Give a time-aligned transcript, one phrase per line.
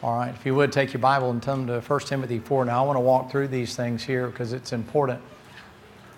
[0.00, 2.66] All right, if you would take your Bible and turn to 1 Timothy 4.
[2.66, 5.20] Now, I want to walk through these things here because it's important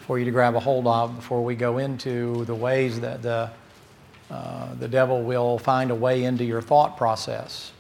[0.01, 3.51] for you to grab a hold of before we go into the ways that the,
[4.31, 7.73] uh, the devil will find a way into your thought process.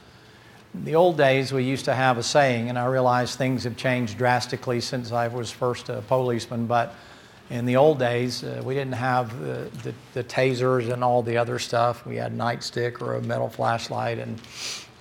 [0.72, 3.76] In the old days, we used to have a saying, and I realize things have
[3.76, 6.94] changed drastically since I was first a policeman, but
[7.50, 11.58] in the old days, uh, we didn't have the, the, tasers and all the other
[11.58, 12.06] stuff.
[12.06, 14.40] We had a nightstick or a metal flashlight, and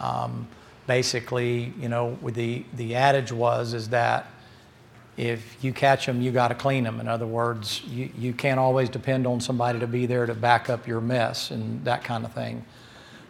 [0.02, 0.45] um,
[0.90, 4.26] basically, you know, the, the adage was is that
[5.18, 7.00] if you catch them, you got to clean them.
[7.00, 10.68] In other words, you, you can't always depend on somebody to be there to back
[10.68, 12.66] up your mess and that kind of thing.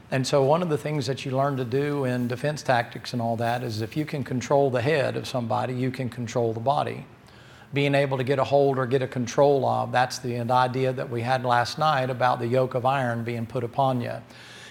[0.09, 3.21] And so, one of the things that you learn to do in defense tactics and
[3.21, 6.61] all that is if you can control the head of somebody, you can control the
[6.61, 7.05] body.
[7.73, 11.09] Being able to get a hold or get a control of, that's the idea that
[11.09, 14.13] we had last night about the yoke of iron being put upon you.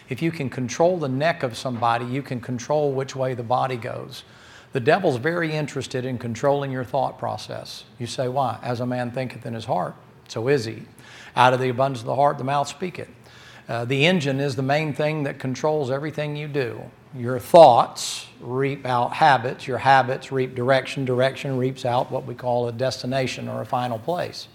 [0.08, 3.76] If you can control the neck of somebody, you can control which way the body
[3.76, 4.24] goes.
[4.72, 7.84] The devil's very interested in controlling your thought process.
[7.98, 8.58] You say, why?
[8.62, 9.94] As a man thinketh in his heart,
[10.28, 10.82] so is he.
[11.36, 13.08] Out of the abundance of the heart, the mouth speaketh.
[13.68, 16.82] Uh, the engine is the main thing that controls everything you do.
[17.14, 22.68] Your thoughts reap out habits, your habits reap direction, direction reaps out what we call
[22.68, 24.48] a destination or a final place.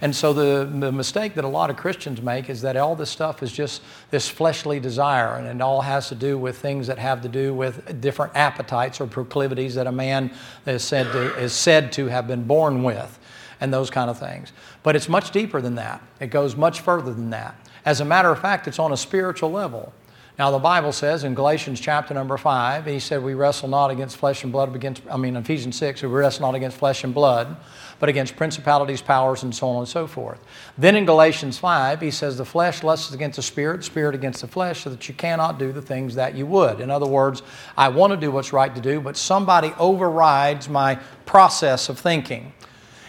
[0.00, 3.10] And so the, the mistake that a lot of Christians make is that all this
[3.10, 6.98] stuff is just this fleshly desire, and it all has to do with things that
[6.98, 10.30] have to do with different appetites or proclivities that a man
[10.66, 13.18] is said to, is said to have been born with,
[13.60, 14.52] and those kind of things.
[14.84, 16.00] But it's much deeper than that.
[16.20, 17.56] It goes much further than that.
[17.84, 19.92] As a matter of fact, it's on a spiritual level.
[20.38, 24.16] Now, the Bible says in Galatians chapter number 5, he said, We wrestle not against
[24.16, 27.56] flesh and blood, against, I mean, Ephesians 6, we wrestle not against flesh and blood,
[27.98, 30.38] but against principalities, powers, and so on and so forth.
[30.76, 34.46] Then in Galatians 5, he says, The flesh lusts against the spirit, spirit against the
[34.46, 36.78] flesh, so that you cannot do the things that you would.
[36.78, 37.42] In other words,
[37.76, 42.52] I want to do what's right to do, but somebody overrides my process of thinking.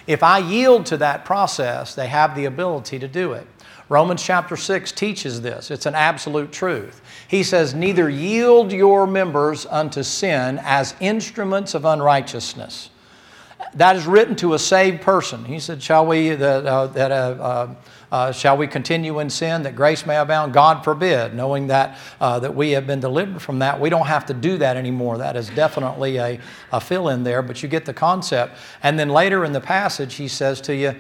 [0.08, 3.46] If I yield to that process, they have the ability to do it.
[3.90, 5.72] Romans chapter 6 teaches this.
[5.72, 7.02] It's an absolute truth.
[7.28, 12.92] He says, Neither yield your members unto sin as instruments of unrighteousness
[13.76, 15.46] that is written to a saved person.
[15.46, 17.76] He said, Shall we, that, uh, that, uh, uh,
[18.12, 20.54] uh, shall we continue in sin that grace may abound?
[20.54, 21.36] God forbid.
[21.36, 24.58] Knowing that, uh, that we have been delivered from that, we don't have to do
[24.58, 25.18] that anymore.
[25.18, 26.40] That is definitely a,
[26.72, 28.58] a fill in there, but you get the concept.
[28.82, 30.96] And then later in the passage, he says to you,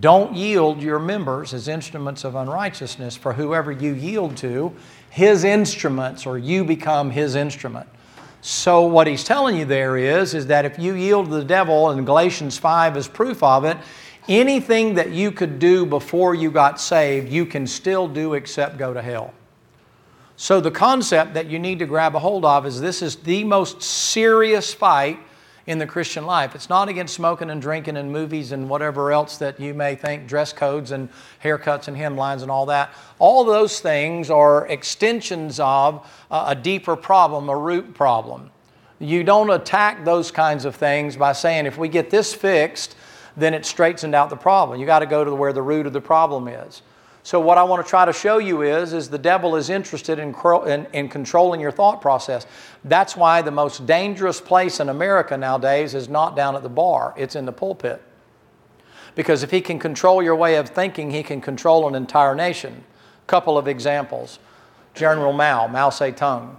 [0.00, 4.72] Don't yield your members as instruments of unrighteousness, for whoever you yield to,
[5.10, 7.88] his instruments, or you become his instrument.
[8.40, 11.90] So what he's telling you there is, is that if you yield to the devil,
[11.90, 13.76] and Galatians 5 is proof of it,
[14.28, 18.94] anything that you could do before you got saved, you can still do except go
[18.94, 19.34] to hell.
[20.36, 23.44] So the concept that you need to grab a hold of is this is the
[23.44, 25.18] most serious fight
[25.66, 26.54] in the Christian life.
[26.54, 30.26] It's not against smoking and drinking and movies and whatever else that you may think,
[30.26, 31.08] dress codes and
[31.42, 32.92] haircuts and hemlines and all that.
[33.18, 38.50] All those things are extensions of uh, a deeper problem, a root problem.
[38.98, 42.96] You don't attack those kinds of things by saying, if we get this fixed,
[43.36, 44.78] then it straightens out the problem.
[44.78, 46.82] You got to go to where the root of the problem is.
[47.24, 50.18] So what I want to try to show you is, is the devil is interested
[50.18, 50.34] in,
[50.66, 52.46] in, in, controlling your thought process.
[52.84, 57.14] That's why the most dangerous place in America nowadays is not down at the bar,
[57.16, 58.02] it's in the pulpit.
[59.14, 62.84] Because if he can control your way of thinking, he can control an entire nation.
[63.26, 64.38] Couple of examples.
[64.92, 66.56] General Mao, Mao Zedong,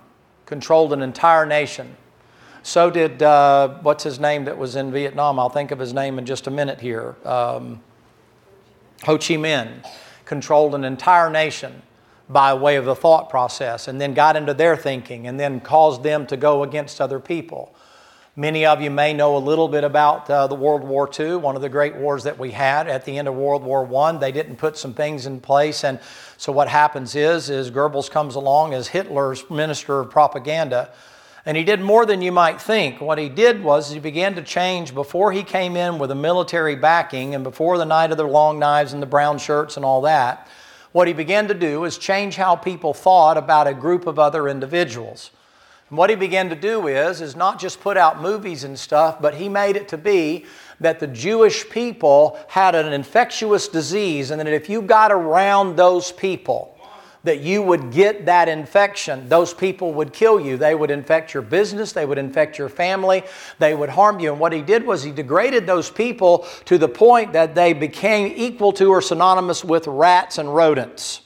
[0.48, 1.96] controlled an entire nation.
[2.64, 5.38] So did, uh, what's his name that was in Vietnam?
[5.38, 7.16] I'll think of his name in just a minute here.
[7.24, 7.84] Um,
[9.04, 9.86] Ho Chi Minh
[10.26, 11.82] controlled an entire nation
[12.28, 16.04] by way of the thought process and then got into their thinking and then caused
[16.04, 17.76] them to go against other people.
[18.38, 21.56] Many of you may know a little bit about uh, the World War II, one
[21.56, 24.18] of the great wars that we had at the end of World War I.
[24.18, 26.02] They didn't put some things in place, and
[26.36, 30.90] so what happens is, is Goebbels comes along as Hitler's minister of propaganda,
[31.46, 33.00] and he did more than you might think.
[33.00, 36.76] What he did was he began to change before he came in with a military
[36.76, 40.02] backing and before the night of the long knives and the brown shirts and all
[40.02, 40.48] that.
[40.92, 44.48] What he began to do is change how people thought about a group of other
[44.48, 45.30] individuals.
[45.90, 49.22] And what he began to do is, is not just put out movies and stuff,
[49.22, 50.46] but he made it to be
[50.80, 56.12] that the Jewish people had an infectious disease and that if you got around those
[56.12, 56.75] people,
[57.26, 59.28] that you would get that infection.
[59.28, 60.58] Those people would kill you.
[60.58, 63.24] They would infect your business, they would infect your family,
[63.60, 64.32] they would harm you.
[64.32, 68.34] And what he did was he degraded those people to the point that they became
[68.36, 71.22] equal to or synonymous with rats and rodents.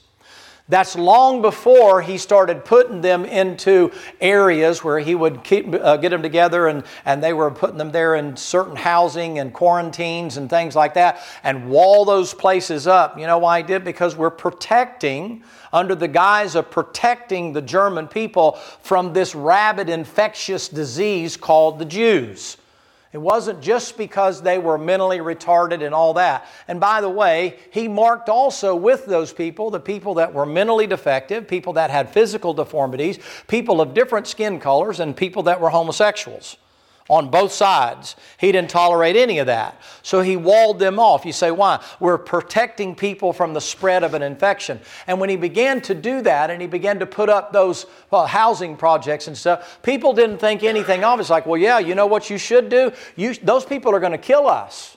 [0.69, 6.09] That's long before he started putting them into areas where he would keep, uh, get
[6.09, 10.47] them together and, and they were putting them there in certain housing and quarantines and
[10.47, 13.17] things like that and wall those places up.
[13.17, 13.83] You know why he did?
[13.83, 15.43] Because we're protecting,
[15.73, 21.85] under the guise of protecting the German people from this rabid infectious disease called the
[21.85, 22.57] Jews.
[23.11, 26.47] It wasn't just because they were mentally retarded and all that.
[26.67, 30.85] And by the way, he marked also with those people the people that were mentally
[30.85, 33.17] defective, people that had physical deformities,
[33.47, 36.57] people of different skin colors, and people that were homosexuals
[37.09, 38.15] on both sides.
[38.37, 39.81] He didn't tolerate any of that.
[40.03, 41.25] So he walled them off.
[41.25, 41.83] You say, why?
[41.99, 44.79] We're protecting people from the spread of an infection.
[45.07, 48.27] And when he began to do that and he began to put up those well,
[48.27, 51.23] housing projects and stuff, people didn't think anything of it.
[51.23, 52.91] It's like, well, yeah, you know what you should do?
[53.15, 54.95] You, those people are going to kill us.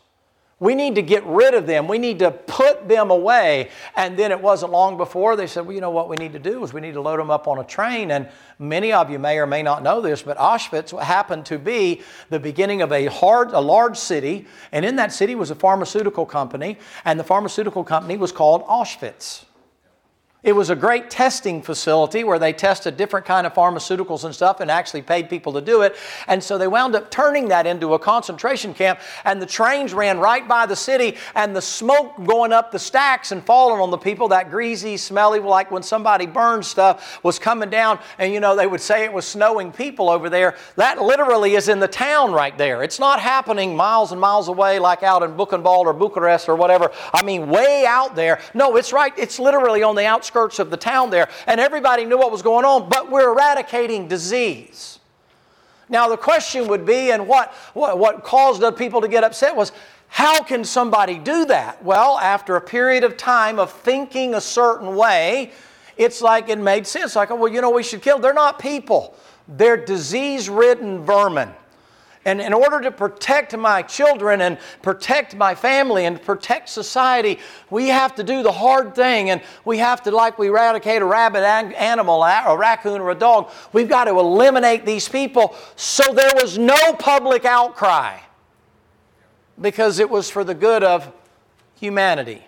[0.62, 1.88] We need to get rid of them.
[1.88, 3.70] We need to put them away.
[3.96, 6.38] And then it wasn't long before they said, well, you know what we need to
[6.38, 8.12] do is we need to load them up on a train.
[8.12, 8.28] And
[8.60, 12.38] many of you may or may not know this, but Auschwitz happened to be the
[12.38, 14.46] beginning of a, hard, a large city.
[14.70, 16.78] And in that city was a pharmaceutical company.
[17.04, 19.42] And the pharmaceutical company was called Auschwitz.
[20.42, 24.58] It was a great testing facility where they tested different kind of pharmaceuticals and stuff
[24.58, 25.94] and actually paid people to do it.
[26.26, 30.18] And so they wound up turning that into a concentration camp and the trains ran
[30.18, 33.96] right by the city and the smoke going up the stacks and falling on the
[33.98, 38.56] people, that greasy, smelly, like when somebody burns stuff was coming down and you know
[38.56, 40.56] they would say it was snowing people over there.
[40.74, 42.82] That literally is in the town right there.
[42.82, 46.90] It's not happening miles and miles away like out in Buchenwald or Bucharest or whatever.
[47.14, 48.40] I mean way out there.
[48.54, 52.04] No, it's right, it's literally on the outskirts outskirts of the town there, and everybody
[52.04, 54.98] knew what was going on, but we're eradicating disease.
[55.88, 59.54] Now, the question would be, and what, what, what caused the people to get upset
[59.54, 59.72] was,
[60.08, 61.82] how can somebody do that?
[61.84, 65.52] Well, after a period of time of thinking a certain way,
[65.96, 67.14] it's like it made sense.
[67.16, 68.18] Like, well, you know, we should kill.
[68.18, 69.14] They're not people,
[69.48, 71.50] they're disease ridden vermin.
[72.24, 77.88] And in order to protect my children and protect my family and protect society, we
[77.88, 79.30] have to do the hard thing.
[79.30, 83.50] And we have to, like we eradicate a rabbit animal, a raccoon, or a dog,
[83.72, 85.56] we've got to eliminate these people.
[85.74, 88.18] So there was no public outcry
[89.60, 91.12] because it was for the good of
[91.74, 92.44] humanity.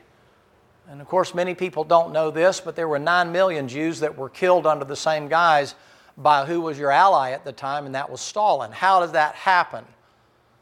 [0.88, 4.16] And of course, many people don't know this, but there were 9 million Jews that
[4.16, 5.74] were killed under the same guise
[6.16, 8.72] by who was your ally at the time, and that was Stalin.
[8.72, 9.84] How did that happen?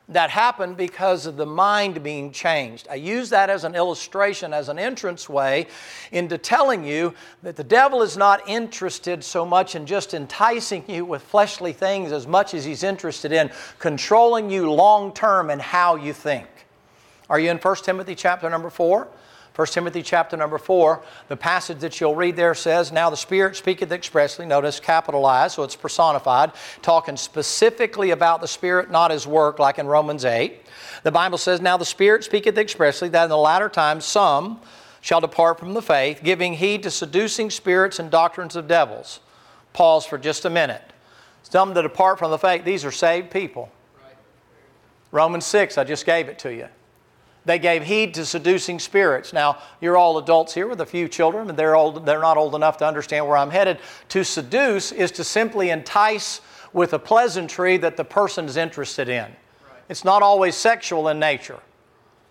[0.08, 2.88] That happened because of the mind being changed.
[2.90, 5.68] I use that as an illustration, as an entrance way
[6.10, 11.04] into telling you that the devil is not interested so much in just enticing you
[11.04, 15.96] with fleshly things as much as he's interested in controlling you long term and how
[15.96, 16.48] you think.
[17.30, 19.08] Are you in 1 Timothy chapter number 4?
[19.54, 23.54] 1 Timothy chapter number 4, the passage that you'll read there says, Now the Spirit
[23.54, 29.58] speaketh expressly, notice capitalized, so it's personified, talking specifically about the Spirit, not His work,
[29.58, 30.58] like in Romans 8.
[31.02, 34.58] The Bible says, Now the Spirit speaketh expressly, that in the latter times some
[35.02, 39.20] shall depart from the faith, giving heed to seducing spirits and doctrines of devils.
[39.74, 40.82] Pause for just a minute.
[41.42, 43.70] Some to depart from the faith, these are saved people.
[45.10, 46.68] Romans 6, I just gave it to you.
[47.44, 49.32] They gave heed to seducing spirits.
[49.32, 52.54] Now, you're all adults here with a few children, and they're, old, they're not old
[52.54, 53.78] enough to understand where I'm headed.
[54.10, 56.40] To seduce is to simply entice
[56.72, 59.24] with a pleasantry that the person is interested in.
[59.24, 59.34] Right.
[59.88, 61.58] It's not always sexual in nature.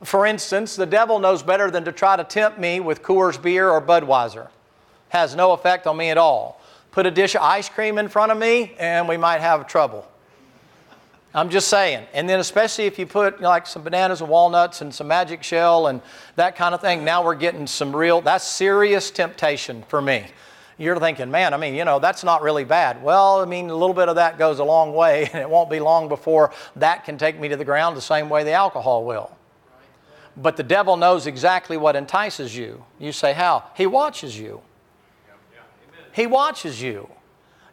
[0.03, 3.69] For instance, the devil knows better than to try to tempt me with Coors beer
[3.69, 4.47] or Budweiser.
[5.09, 6.61] Has no effect on me at all.
[6.91, 10.07] Put a dish of ice cream in front of me, and we might have trouble.
[11.33, 12.05] I'm just saying.
[12.13, 15.07] And then, especially if you put you know, like some bananas and walnuts and some
[15.07, 16.01] magic shell and
[16.35, 20.25] that kind of thing, now we're getting some real, that's serious temptation for me.
[20.77, 23.01] You're thinking, man, I mean, you know, that's not really bad.
[23.01, 25.69] Well, I mean, a little bit of that goes a long way, and it won't
[25.69, 29.05] be long before that can take me to the ground the same way the alcohol
[29.05, 29.35] will.
[30.35, 32.83] But the devil knows exactly what entices you.
[32.99, 33.65] You say, how?
[33.75, 34.61] He watches you.
[36.13, 37.09] He watches you.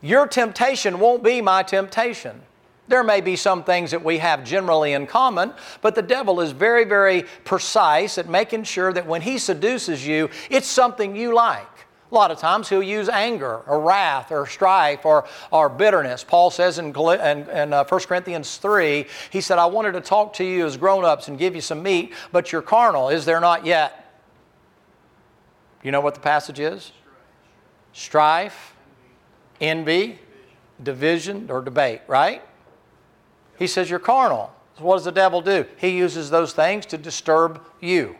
[0.00, 2.42] Your temptation won't be my temptation.
[2.88, 5.52] There may be some things that we have generally in common,
[5.82, 10.30] but the devil is very, very precise at making sure that when he seduces you,
[10.50, 11.66] it's something you like.
[12.10, 16.24] A lot of times he'll use anger or wrath or strife or, or bitterness.
[16.24, 20.32] Paul says in, in, in uh, 1 Corinthians 3, he said, I wanted to talk
[20.34, 23.10] to you as grown ups and give you some meat, but you're carnal.
[23.10, 24.22] Is there not yet?
[25.82, 26.92] You know what the passage is?
[27.92, 28.74] Strife,
[29.60, 30.18] envy,
[30.82, 32.42] division, or debate, right?
[33.58, 34.52] He says you're carnal.
[34.78, 35.66] So what does the devil do?
[35.76, 38.16] He uses those things to disturb you.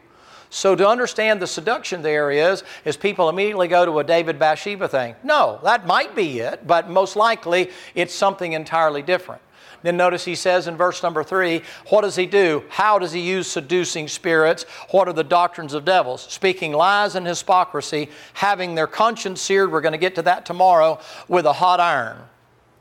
[0.51, 4.89] So to understand the seduction there is, is people immediately go to a David Bathsheba
[4.89, 5.15] thing.
[5.23, 9.43] No, that might be it, but most likely it's something entirely different.
[9.83, 12.65] Then notice he says in verse number three, what does he do?
[12.69, 14.65] How does he use seducing spirits?
[14.91, 16.23] What are the doctrines of devils?
[16.23, 20.99] Speaking lies and hypocrisy, having their conscience seared, we're going to get to that tomorrow,
[21.29, 22.19] with a hot iron.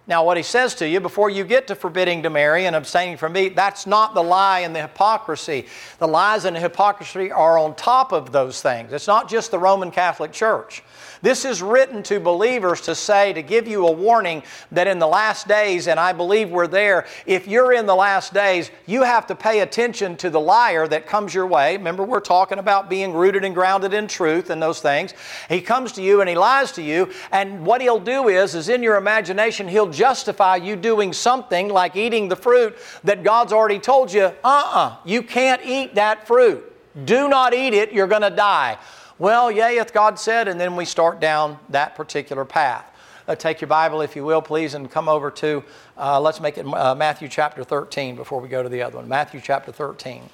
[0.08, 3.18] Now, what he says to you before you get to forbidding to marry and abstaining
[3.18, 5.66] from meat, that's not the lie and the hypocrisy.
[6.00, 8.94] The lies and the hypocrisy are on top of those things.
[8.94, 10.82] It's not just the Roman Catholic Church.
[11.22, 15.08] This is written to believers to say, to give you a warning that in the
[15.08, 19.28] last days, and I believe we're there, if you're in the last days, you have
[19.28, 21.76] to pay attention to the liar that comes your way.
[21.76, 25.14] Remember, we're talking about being rooted and grounded in truth and those things.
[25.50, 28.70] He comes to you and he lies to you, and what he'll do is, is
[28.70, 33.80] in your imagination, he'll justify you doing something like eating the fruit that God's already
[33.80, 36.64] told you, uh uh-uh, uh, you can't eat that fruit.
[37.06, 38.78] Do not eat it, you're going to die.
[39.20, 42.86] Well, yea, hath God said, and then we start down that particular path.
[43.28, 45.64] Uh, take your Bible, if you will, please, and come over to,
[45.98, 49.08] uh, let's make it uh, Matthew chapter 13 before we go to the other one.
[49.08, 50.30] Matthew chapter 13.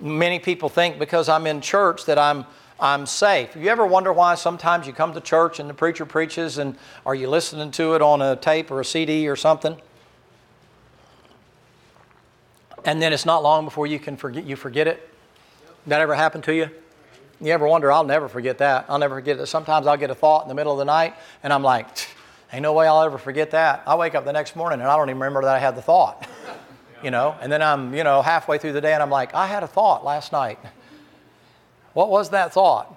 [0.00, 2.44] Many people think because I'm in church that I'm,
[2.80, 3.54] I'm safe.
[3.56, 7.14] You ever wonder why sometimes you come to church and the preacher preaches and are
[7.14, 9.76] you listening to it on a tape or a CD or something?
[12.86, 15.06] And then it's not long before you can forget you forget it.
[15.86, 16.70] That ever happened to you?
[17.42, 18.86] You ever wonder, I'll never forget that.
[18.88, 19.46] I'll never forget it.
[19.46, 21.86] Sometimes I'll get a thought in the middle of the night and I'm like,
[22.50, 23.82] ain't no way I'll ever forget that.
[23.86, 25.82] I wake up the next morning and I don't even remember that I had the
[25.82, 26.26] thought.
[27.02, 29.46] you know, and then I'm, you know, halfway through the day and I'm like, I
[29.46, 30.58] had a thought last night.
[31.92, 32.96] What was that thought?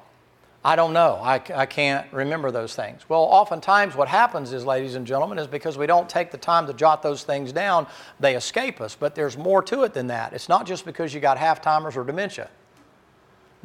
[0.66, 1.20] I don't know.
[1.22, 3.02] I, I can't remember those things.
[3.10, 6.68] Well, oftentimes what happens is, ladies and gentlemen, is because we don't take the time
[6.68, 7.86] to jot those things down,
[8.22, 8.96] they escape us.
[8.96, 10.32] But there's more to it than that.
[10.32, 12.50] It's not just because you got half timers or dementia.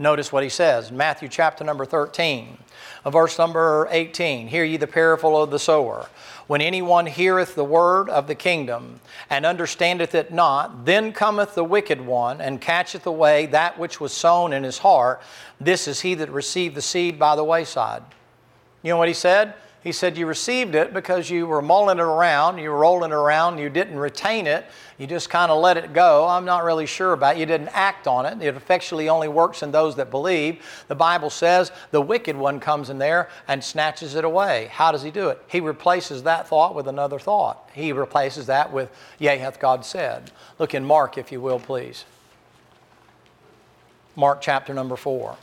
[0.00, 2.56] Notice what he says, Matthew chapter number 13,
[3.04, 4.46] uh, verse number 18.
[4.46, 6.08] Hear ye the parable of the sower.
[6.46, 11.64] When anyone heareth the word of the kingdom and understandeth it not, then cometh the
[11.64, 15.20] wicked one and catcheth away that which was sown in his heart.
[15.60, 18.02] This is he that received the seed by the wayside.
[18.82, 19.54] You know what he said?
[19.82, 23.14] He said, You received it because you were mulling it around, you were rolling it
[23.14, 24.66] around, you didn't retain it,
[24.98, 26.26] you just kind of let it go.
[26.26, 27.40] I'm not really sure about it.
[27.40, 28.42] You didn't act on it.
[28.42, 30.64] It effectually only works in those that believe.
[30.88, 34.68] The Bible says the wicked one comes in there and snatches it away.
[34.72, 35.40] How does he do it?
[35.46, 37.70] He replaces that thought with another thought.
[37.72, 38.90] He replaces that with,
[39.20, 40.32] Yea, hath God said.
[40.58, 42.04] Look in Mark, if you will, please.
[44.16, 45.36] Mark chapter number 4.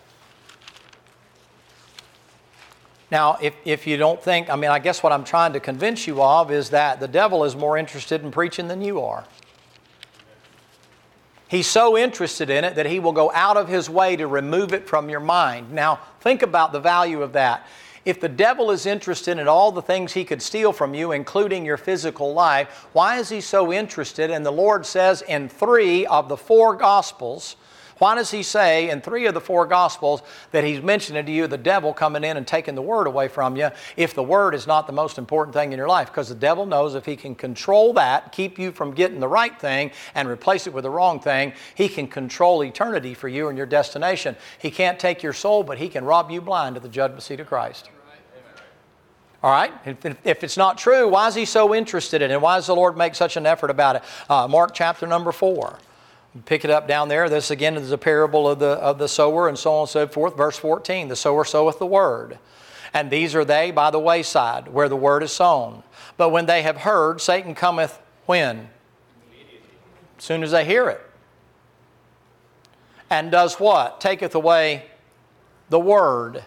[3.10, 6.08] Now, if, if you don't think, I mean, I guess what I'm trying to convince
[6.08, 9.24] you of is that the devil is more interested in preaching than you are.
[11.48, 14.74] He's so interested in it that he will go out of his way to remove
[14.74, 15.72] it from your mind.
[15.72, 17.68] Now, think about the value of that.
[18.04, 21.66] If the devil is interested in all the things he could steal from you, including
[21.66, 24.30] your physical life, why is he so interested?
[24.30, 27.56] And the Lord says in three of the four Gospels,
[27.98, 30.22] why does he say in three of the four Gospels
[30.52, 33.56] that he's mentioning to you the devil coming in and taking the word away from
[33.56, 36.08] you if the word is not the most important thing in your life?
[36.08, 39.58] Because the devil knows if he can control that, keep you from getting the right
[39.60, 43.58] thing, and replace it with the wrong thing, he can control eternity for you and
[43.58, 44.36] your destination.
[44.60, 47.40] He can't take your soul, but he can rob you blind to the judgment seat
[47.40, 47.90] of Christ.
[49.42, 49.72] All right?
[50.24, 52.42] If, it's not true, why is he so interested in it?
[52.42, 54.04] Why does the Lord make such an effort about it?
[54.28, 55.78] Uh, Mark chapter number 4.
[56.44, 57.30] Pick it up down there.
[57.30, 60.08] This again is a parable of the, of the sower and so on and so
[60.08, 60.36] forth.
[60.36, 62.40] Verse 14 The sower soweth the word.
[62.94, 65.84] And these are they by the wayside where the word is sown.
[66.18, 68.70] But when they have heard, Satan cometh when?
[70.18, 71.02] As soon as they hear it.
[73.10, 74.02] And does what?
[74.02, 74.86] Taketh away
[75.70, 76.44] the word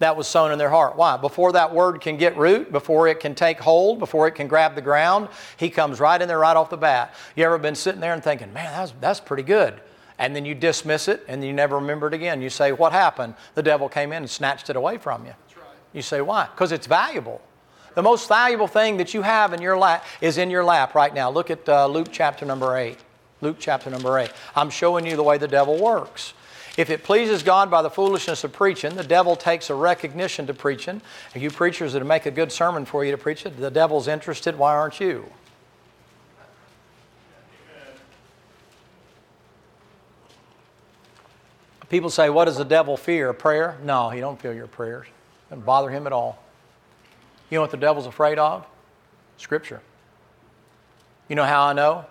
[0.00, 0.96] that was sown in their heart.
[0.96, 1.16] Why?
[1.16, 4.74] Before that word can get root, before it can take hold, before it can grab
[4.74, 5.28] the ground,
[5.58, 7.14] he comes right in there right off the bat.
[7.36, 9.80] You ever been sitting there and thinking, man, that's, that's pretty good?
[10.18, 12.42] And then you dismiss it and you never remember it again.
[12.42, 13.34] You say, what happened?
[13.54, 15.32] The devil came in and snatched it away from you.
[15.56, 15.66] Right.
[15.92, 16.46] You say, why?
[16.46, 17.40] Because it's valuable.
[17.94, 21.12] The most valuable thing that you have in your lap is in your lap right
[21.12, 21.30] now.
[21.30, 22.96] Look at uh, Luke chapter number 8.
[23.42, 24.30] Luke chapter number 8.
[24.54, 26.34] I'm showing you the way the devil works.
[26.80, 30.54] If it pleases God by the foolishness of preaching, the devil takes a recognition to
[30.54, 31.02] preaching.
[31.34, 34.08] If you preachers that make a good sermon for you to preach it, the devil's
[34.08, 35.30] interested, why aren't you?
[41.90, 43.34] People say, what does the devil fear?
[43.34, 43.76] Prayer?
[43.82, 45.06] No, he don't fear your prayers.
[45.50, 46.42] Doesn't bother him at all.
[47.50, 48.64] You know what the devil's afraid of?
[49.36, 49.82] Scripture.
[51.28, 52.06] You know how I know?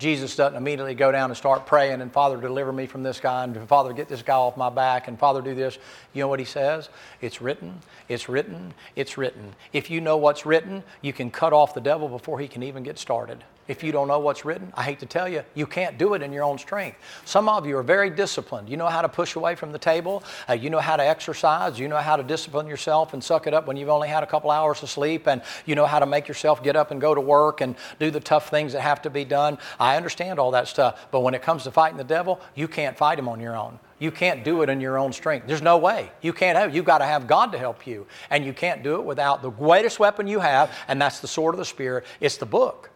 [0.00, 3.44] Jesus doesn't immediately go down and start praying and Father, deliver me from this guy
[3.44, 5.78] and Father, get this guy off my back and Father, do this.
[6.14, 6.88] You know what he says?
[7.20, 7.78] It's written,
[8.08, 9.54] it's written, it's written.
[9.74, 12.82] If you know what's written, you can cut off the devil before he can even
[12.82, 13.44] get started.
[13.70, 16.22] If you don't know what's written, I hate to tell you, you can't do it
[16.22, 16.98] in your own strength.
[17.24, 18.68] Some of you are very disciplined.
[18.68, 21.78] You know how to push away from the table, uh, you know how to exercise,
[21.78, 24.26] you know how to discipline yourself and suck it up when you've only had a
[24.26, 27.14] couple hours of sleep, and you know how to make yourself get up and go
[27.14, 29.56] to work and do the tough things that have to be done.
[29.96, 33.18] Understand all that stuff, but when it comes to fighting the devil, you can't fight
[33.18, 33.78] him on your own.
[33.98, 35.46] You can't do it in your own strength.
[35.46, 36.10] There's no way.
[36.22, 38.06] You can't have You've got to have God to help you.
[38.30, 41.54] And you can't do it without the greatest weapon you have, and that's the sword
[41.54, 42.04] of the Spirit.
[42.20, 42.90] It's the book.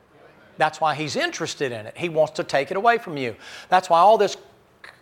[0.56, 1.96] That's why he's interested in it.
[1.96, 3.36] He wants to take it away from you.
[3.68, 4.36] That's why all this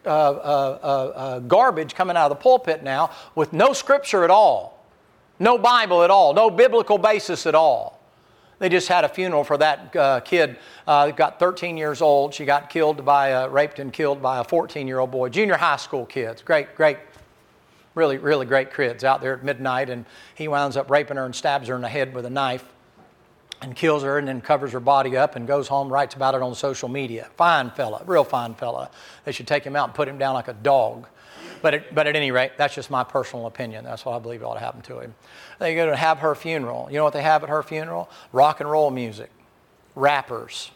[0.04, 4.30] uh, uh, uh, uh, garbage coming out of the pulpit now with no scripture at
[4.30, 4.84] all,
[5.38, 8.01] no Bible at all, no biblical basis at all.
[8.62, 10.56] They just had a funeral for that uh, kid.
[10.86, 12.32] Uh, got 13 years old.
[12.32, 15.30] She got killed by, raped and killed by a 14 year old boy.
[15.30, 16.42] Junior high school kids.
[16.42, 16.98] Great, great,
[17.96, 19.90] really, really great kids out there at midnight.
[19.90, 22.64] And he winds up raping her and stabs her in the head with a knife
[23.62, 26.40] and kills her and then covers her body up and goes home, writes about it
[26.40, 27.30] on social media.
[27.36, 28.92] Fine fella, real fine fella.
[29.24, 31.08] They should take him out and put him down like a dog.
[31.62, 33.84] But, it, but at any rate, that's just my personal opinion.
[33.84, 35.14] That's what I believe ought to happen to him.
[35.58, 36.88] They go to have her funeral.
[36.90, 38.10] You know what they have at her funeral?
[38.32, 39.30] Rock and roll music,
[39.94, 40.72] rappers,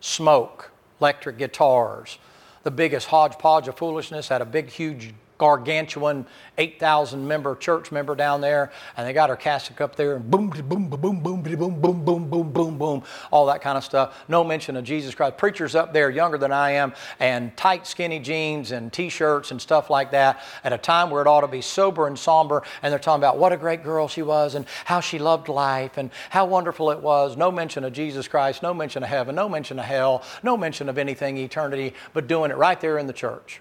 [0.00, 0.70] smoke,
[1.00, 2.18] electric guitars,
[2.62, 6.26] the biggest hodgepodge of foolishness at a big, huge gargantuan
[6.58, 10.50] 8,000 member church member down there, and they got her cassock up there, and boom,
[10.50, 14.24] boom, boom, boom, boom, boom, boom, boom, boom, boom, boom, all that kind of stuff.
[14.28, 15.36] No mention of Jesus Christ.
[15.36, 19.90] Preachers up there, younger than I am, and tight, skinny jeans and T-shirts and stuff
[19.90, 22.98] like that, at a time where it ought to be sober and somber, and they're
[22.98, 26.46] talking about what a great girl she was, and how she loved life, and how
[26.46, 27.36] wonderful it was.
[27.36, 30.88] No mention of Jesus Christ, no mention of heaven, no mention of hell, no mention
[30.88, 33.60] of anything eternity, but doing it right there in the church.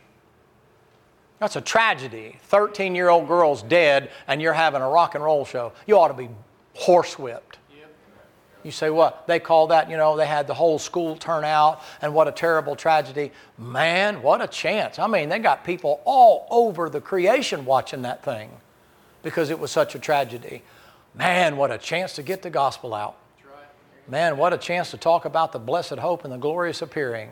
[1.43, 2.37] That's a tragedy.
[2.43, 5.73] 13 year old girl's dead and you're having a rock and roll show.
[5.85, 6.29] You ought to be
[6.73, 7.57] horsewhipped.
[8.63, 9.27] You say, what?
[9.27, 12.31] They call that, you know, they had the whole school turn out and what a
[12.31, 13.33] terrible tragedy.
[13.57, 14.99] Man, what a chance.
[14.99, 18.49] I mean, they got people all over the creation watching that thing
[19.21, 20.61] because it was such a tragedy.
[21.13, 23.17] Man, what a chance to get the gospel out.
[24.07, 27.31] Man, what a chance to talk about the blessed hope and the glorious appearing.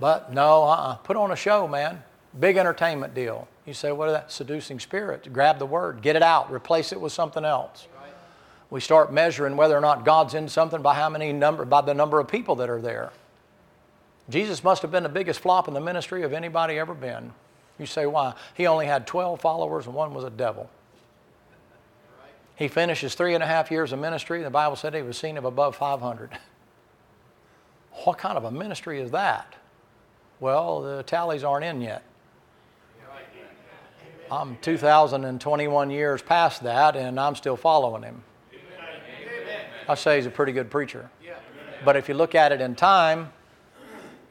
[0.00, 0.94] But no, uh-uh.
[0.94, 2.02] put on a show, man.
[2.38, 3.48] Big entertainment deal.
[3.66, 4.32] You say, what is that?
[4.32, 5.32] Seducing spirit.
[5.32, 7.86] Grab the word, get it out, replace it with something else.
[8.70, 11.94] We start measuring whether or not God's in something by how many number by the
[11.94, 13.12] number of people that are there.
[14.28, 17.32] Jesus must have been the biggest flop in the ministry of anybody ever been.
[17.78, 18.34] You say, why?
[18.54, 20.68] He only had 12 followers and one was a devil.
[22.56, 24.42] He finishes three and a half years of ministry.
[24.42, 26.30] The Bible said he was seen of above 500.
[28.02, 29.54] What kind of a ministry is that?
[30.40, 32.02] Well, the tallies aren't in yet.
[34.34, 38.22] I'm 2,021 years past that, and I'm still following him.
[39.88, 41.08] I say he's a pretty good preacher.
[41.84, 43.30] But if you look at it in time,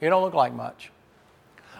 [0.01, 0.91] you don't look like much.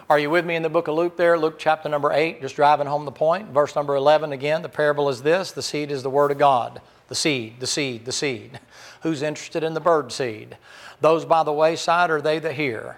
[0.08, 1.36] Are you with me in the book of Luke there?
[1.36, 3.50] Luke chapter number 8, just driving home the point.
[3.50, 6.80] Verse number 11 again, the parable is this the seed is the word of God.
[7.08, 8.58] The seed, the seed, the seed.
[9.02, 10.56] Who's interested in the bird seed?
[11.02, 12.96] Those by the wayside are they that hear.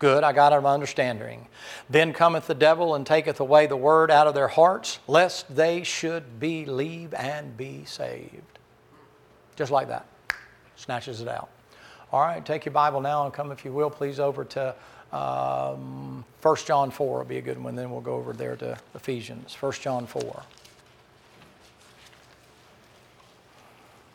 [0.00, 1.46] Good, I got an understanding.
[1.90, 5.82] Then cometh the devil and taketh away the word out of their hearts, lest they
[5.82, 8.58] should believe and be saved.
[9.56, 10.06] Just like that.
[10.76, 11.50] Snatches it out.
[12.12, 14.74] All right, take your Bible now and come, if you will, please, over to
[15.12, 17.76] um, 1 John 4 will be a good one.
[17.76, 19.54] Then we'll go over there to Ephesians.
[19.60, 20.42] 1 John 4.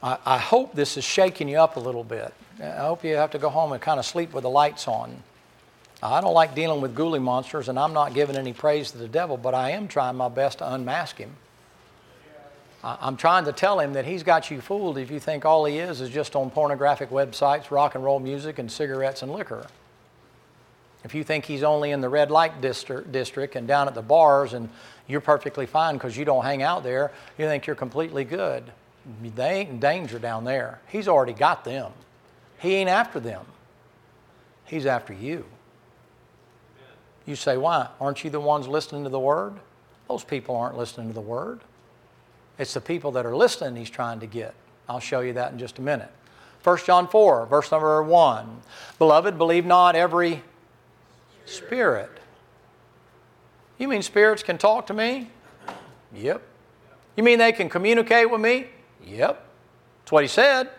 [0.01, 2.33] I, I hope this is shaking you up a little bit.
[2.59, 5.21] I hope you have to go home and kind of sleep with the lights on.
[6.03, 9.07] I don't like dealing with ghoulie monsters, and I'm not giving any praise to the
[9.07, 11.35] devil, but I am trying my best to unmask him.
[12.83, 15.79] I'm trying to tell him that he's got you fooled if you think all he
[15.79, 19.65] is is just on pornographic websites, rock and roll music, and cigarettes and liquor.
[21.03, 24.03] If you think he's only in the red light district, district and down at the
[24.03, 24.69] bars and
[25.07, 28.63] you're perfectly fine because you don't hang out there, you think you're completely good.
[29.35, 30.79] They ain't in danger down there.
[30.87, 31.91] He's already got them.
[32.59, 33.45] He ain't after them,
[34.65, 35.45] he's after you.
[37.25, 37.87] You say, why?
[37.99, 39.53] Aren't you the ones listening to the Word?
[40.07, 41.61] Those people aren't listening to the Word.
[42.57, 44.53] It's the people that are listening he's trying to get.
[44.87, 46.11] I'll show you that in just a minute.
[46.63, 48.61] 1 John 4, verse number 1.
[48.97, 50.43] Beloved, believe not every
[51.45, 52.11] spirit.
[53.77, 55.29] You mean spirits can talk to me?
[56.13, 56.41] Yep.
[57.17, 58.67] You mean they can communicate with me?
[59.05, 59.45] Yep.
[60.01, 60.69] That's what he said.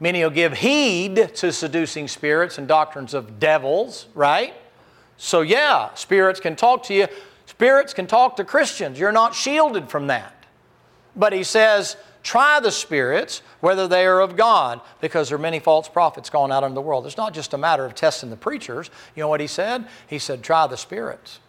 [0.00, 4.54] Many will give heed to seducing spirits and doctrines of devils, right?
[5.16, 7.06] So, yeah, spirits can talk to you.
[7.46, 8.98] Spirits can talk to Christians.
[8.98, 10.44] You're not shielded from that.
[11.14, 15.60] But he says, try the spirits, whether they are of God, because there are many
[15.60, 17.06] false prophets going out into the world.
[17.06, 18.90] It's not just a matter of testing the preachers.
[19.14, 19.86] You know what he said?
[20.06, 21.40] He said, try the spirits.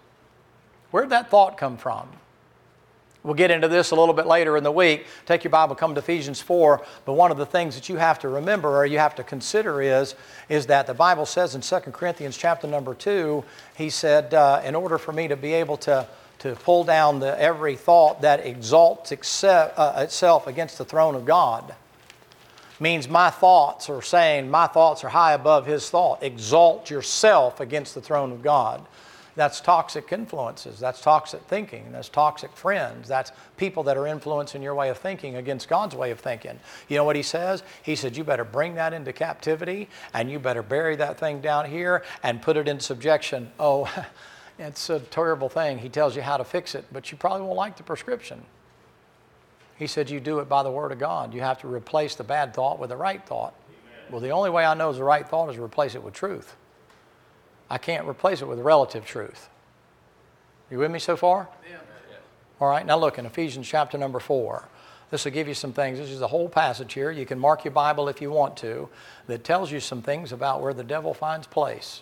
[0.92, 2.08] Where'd that thought come from?
[3.28, 5.06] We'll get into this a little bit later in the week.
[5.26, 6.82] Take your Bible, come to Ephesians 4.
[7.04, 9.82] But one of the things that you have to remember or you have to consider
[9.82, 10.16] is,
[10.48, 13.44] is that the Bible says in 2 Corinthians chapter number 2,
[13.76, 16.08] he said, uh, in order for me to be able to,
[16.40, 21.26] to pull down the, every thought that exalts itself, uh, itself against the throne of
[21.26, 21.76] God,
[22.80, 26.24] means my thoughts are saying, my thoughts are high above his thought.
[26.24, 28.86] Exalt yourself against the throne of God.
[29.38, 30.80] That's toxic influences.
[30.80, 31.92] That's toxic thinking.
[31.92, 33.08] That's toxic friends.
[33.08, 36.60] That's people that are influencing your way of thinking against God's way of thinking.
[36.88, 37.62] You know what he says?
[37.84, 41.70] He said, You better bring that into captivity and you better bury that thing down
[41.70, 43.52] here and put it in subjection.
[43.60, 43.88] Oh,
[44.58, 45.78] it's a terrible thing.
[45.78, 48.42] He tells you how to fix it, but you probably won't like the prescription.
[49.76, 51.32] He said, You do it by the Word of God.
[51.32, 53.54] You have to replace the bad thought with the right thought.
[54.10, 56.16] Well, the only way I know is the right thought is to replace it with
[56.16, 56.56] truth.
[57.70, 59.50] I can't replace it with relative truth.
[60.72, 61.48] You with me so far?
[61.70, 61.78] Yeah.
[62.60, 64.68] All right, now look in Ephesians chapter number 4.
[65.12, 66.00] This will give you some things.
[66.00, 67.12] This is the whole passage here.
[67.12, 68.90] You can mark your Bible if you want to,
[69.28, 72.02] that tells you some things about where the devil finds place.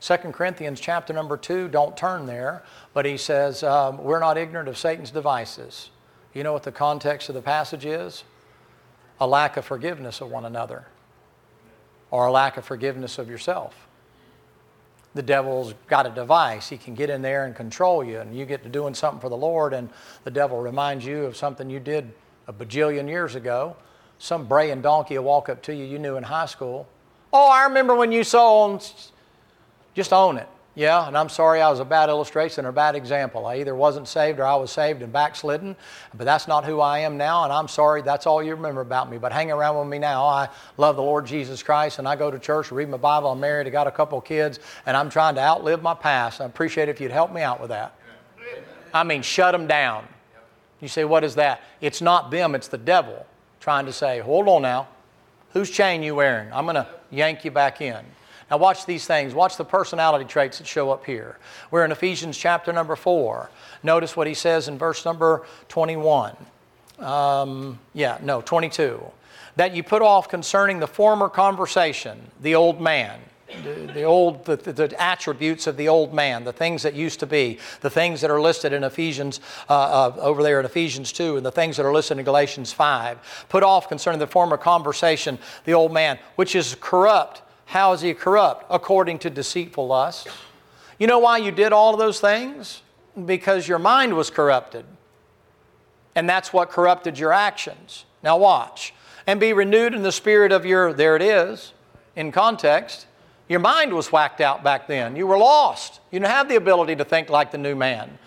[0.00, 4.68] 2 Corinthians chapter number 2, don't turn there, but he says, um, We're not ignorant
[4.68, 5.90] of Satan's devices.
[6.34, 8.24] You know what the context of the passage is?
[9.20, 10.86] A lack of forgiveness of one another,
[12.10, 13.86] or a lack of forgiveness of yourself
[15.14, 16.68] the devil's got a device.
[16.68, 19.28] He can get in there and control you, and you get to doing something for
[19.28, 19.90] the Lord, and
[20.24, 22.12] the devil reminds you of something you did
[22.46, 23.76] a bajillion years ago.
[24.18, 26.88] Some braying donkey will walk up to you you knew in high school.
[27.32, 28.78] Oh, I remember when you saw.
[29.94, 30.48] Just own it.
[30.74, 33.44] Yeah, and I'm sorry I was a bad illustration or a bad example.
[33.44, 35.76] I either wasn't saved or I was saved and backslidden,
[36.14, 39.10] but that's not who I am now, and I'm sorry that's all you remember about
[39.10, 39.18] me.
[39.18, 40.24] But hang around with me now.
[40.24, 43.40] I love the Lord Jesus Christ, and I go to church, read my Bible, I'm
[43.40, 46.40] married, I got a couple of kids, and I'm trying to outlive my past.
[46.40, 47.94] I appreciate if you'd help me out with that.
[48.94, 50.08] I mean, shut them down.
[50.80, 51.60] You say, what is that?
[51.82, 53.26] It's not them, it's the devil
[53.60, 54.88] trying to say, hold on now,
[55.52, 56.50] whose chain you wearing?
[56.52, 58.04] I'm going to yank you back in.
[58.52, 59.32] Now, watch these things.
[59.32, 61.38] Watch the personality traits that show up here.
[61.70, 63.48] We're in Ephesians chapter number 4.
[63.82, 66.36] Notice what he says in verse number 21.
[66.98, 69.02] Um, yeah, no, 22.
[69.56, 73.20] That you put off concerning the former conversation, the old man.
[73.64, 77.58] The, old the, the, attributes of the old man the things that used to be
[77.82, 81.44] the things that are listed in ephesians uh, uh, over there in ephesians 2 and
[81.44, 85.74] the things that are listed in galatians 5 put off concerning the former conversation the
[85.74, 87.41] old man which is corrupt
[87.72, 88.66] how is he corrupt?
[88.68, 90.28] According to deceitful lust.
[90.98, 92.82] You know why you did all of those things?
[93.24, 94.84] Because your mind was corrupted.
[96.14, 98.04] And that's what corrupted your actions.
[98.22, 98.92] Now, watch.
[99.26, 101.72] And be renewed in the spirit of your, there it is,
[102.14, 103.06] in context.
[103.48, 105.16] Your mind was whacked out back then.
[105.16, 106.00] You were lost.
[106.10, 108.18] You didn't have the ability to think like the new man.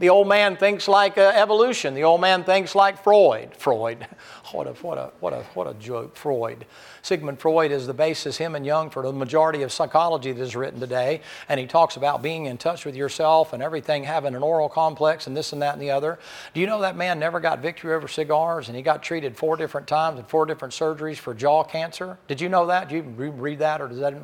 [0.00, 1.94] The old man thinks like uh, evolution.
[1.94, 3.54] The old man thinks like Freud.
[3.54, 4.08] Freud.
[4.52, 6.64] What a, what a, what a, what a joke, Freud.
[7.02, 10.56] Sigmund Freud is the basis, him and Jung, for the majority of psychology that is
[10.56, 11.20] written today.
[11.48, 15.26] And he talks about being in touch with yourself and everything, having an oral complex
[15.26, 16.18] and this and that and the other.
[16.54, 19.56] Do you know that man never got victory over cigars and he got treated four
[19.56, 22.18] different times and four different surgeries for jaw cancer?
[22.26, 22.88] Did you know that?
[22.88, 24.14] Did you read that or does that?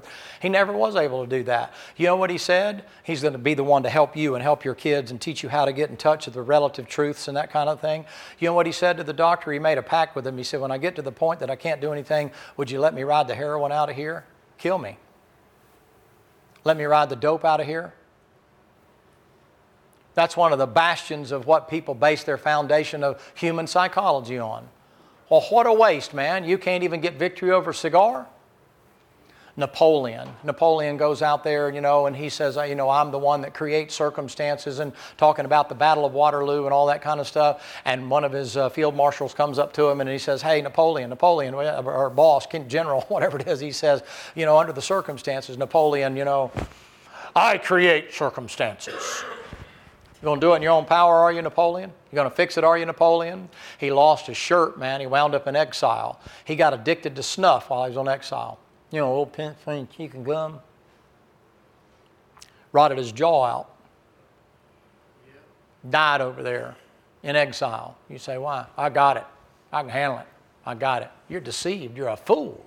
[0.41, 1.75] He never was able to do that.
[1.97, 2.85] You know what he said?
[3.03, 5.43] He's going to be the one to help you and help your kids and teach
[5.43, 8.07] you how to get in touch with the relative truths and that kind of thing.
[8.39, 9.53] You know what he said to the doctor?
[9.53, 10.37] He made a pact with him.
[10.37, 12.81] He said, When I get to the point that I can't do anything, would you
[12.81, 14.25] let me ride the heroin out of here?
[14.59, 14.99] Kill me.
[16.65, 17.93] Let me ride the dope out of here?
[20.15, 24.69] That's one of the bastions of what people base their foundation of human psychology on.
[25.29, 26.45] Well, what a waste, man.
[26.45, 28.27] You can't even get victory over cigar?
[29.57, 30.29] Napoleon.
[30.43, 33.55] Napoleon goes out there, you know, and he says, you know, I'm the one that
[33.55, 37.65] creates circumstances and talking about the Battle of Waterloo and all that kind of stuff.
[37.85, 40.61] And one of his uh, field marshals comes up to him and he says, hey,
[40.61, 44.03] Napoleon, Napoleon, or boss, general, whatever it is, he says,
[44.35, 46.51] you know, under the circumstances, Napoleon, you know,
[47.37, 49.23] I create circumstances.
[50.21, 51.93] You gonna do it in your own power, are you, Napoleon?
[52.11, 53.49] You gonna fix it, are you, Napoleon?
[53.79, 55.01] He lost his shirt, man.
[55.01, 56.19] He wound up in exile.
[56.45, 58.59] He got addicted to snuff while he was on exile
[58.95, 60.61] you know, old Pennsylvania cheek and gum.
[62.71, 63.71] Rotted his jaw out.
[65.91, 66.77] Died over there
[67.25, 67.97] in exile.
[68.09, 68.67] You say, why?
[68.79, 69.25] I got it.
[69.73, 70.27] I can handle it.
[70.65, 71.11] I got it.
[71.29, 71.97] You're deceived.
[71.97, 72.65] You're a fool.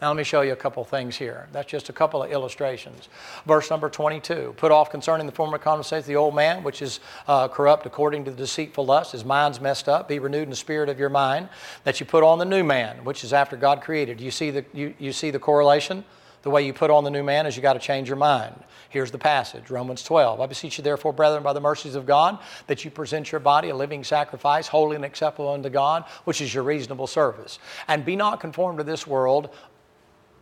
[0.00, 1.46] Now, let me show you a couple things here.
[1.52, 3.10] That's just a couple of illustrations.
[3.46, 7.48] Verse number 22 Put off concerning the former conversation the old man, which is uh,
[7.48, 9.12] corrupt according to the deceitful lust.
[9.12, 10.08] His mind's messed up.
[10.08, 11.50] Be renewed in the spirit of your mind,
[11.84, 14.20] that you put on the new man, which is after God created.
[14.20, 16.04] You see the, you, you see the correlation?
[16.42, 18.54] The way you put on the new man is you got to change your mind.
[18.88, 20.40] Here's the passage Romans 12.
[20.40, 23.68] I beseech you, therefore, brethren, by the mercies of God, that you present your body
[23.68, 27.58] a living sacrifice, holy and acceptable unto God, which is your reasonable service.
[27.88, 29.50] And be not conformed to this world,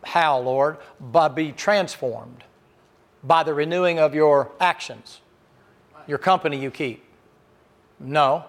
[0.03, 0.77] how, Lord?
[0.99, 2.43] By be transformed
[3.23, 5.21] by the renewing of your actions,
[6.07, 7.03] your company you keep.
[7.99, 8.45] No,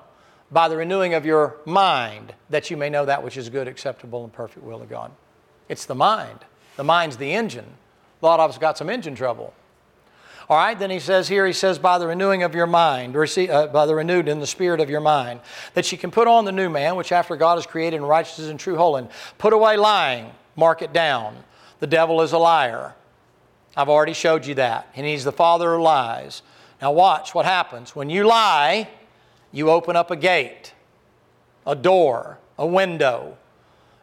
[0.50, 4.24] by the renewing of your mind, that you may know that which is good, acceptable,
[4.24, 5.10] and perfect will of God.
[5.68, 6.40] It's the mind.
[6.76, 7.66] The mind's the engine.
[8.22, 9.54] A lot of us got some engine trouble.
[10.48, 13.50] All right, then he says here, he says, by the renewing of your mind, receive,
[13.50, 15.40] uh, by the renewed in the spirit of your mind,
[15.74, 18.48] that you can put on the new man, which after God is created in righteousness
[18.48, 19.14] and true holiness.
[19.38, 21.34] Put away lying, mark it down.
[21.80, 22.94] The devil is a liar.
[23.76, 24.88] I've already showed you that.
[24.94, 26.42] And he's the father of lies.
[26.80, 27.96] Now, watch what happens.
[27.96, 28.88] When you lie,
[29.50, 30.72] you open up a gate,
[31.66, 33.36] a door, a window.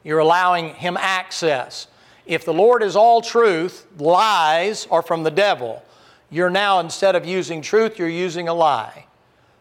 [0.04, 1.88] You're allowing him access.
[2.26, 5.84] If the Lord is all truth, lies are from the devil.
[6.30, 9.06] You're now, instead of using truth, you're using a lie.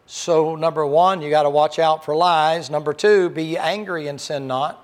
[0.05, 2.69] So, number one, you got to watch out for lies.
[2.69, 4.83] Number two, be angry and sin not.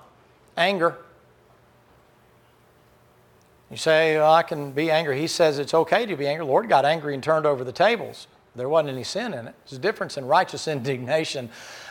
[0.56, 0.98] Anger.
[3.70, 5.18] You say, well, I can be angry.
[5.18, 6.44] He says it's okay to be angry.
[6.44, 8.26] The Lord got angry and turned over the tables.
[8.54, 9.54] There wasn't any sin in it.
[9.64, 11.50] There's a difference in righteous indignation,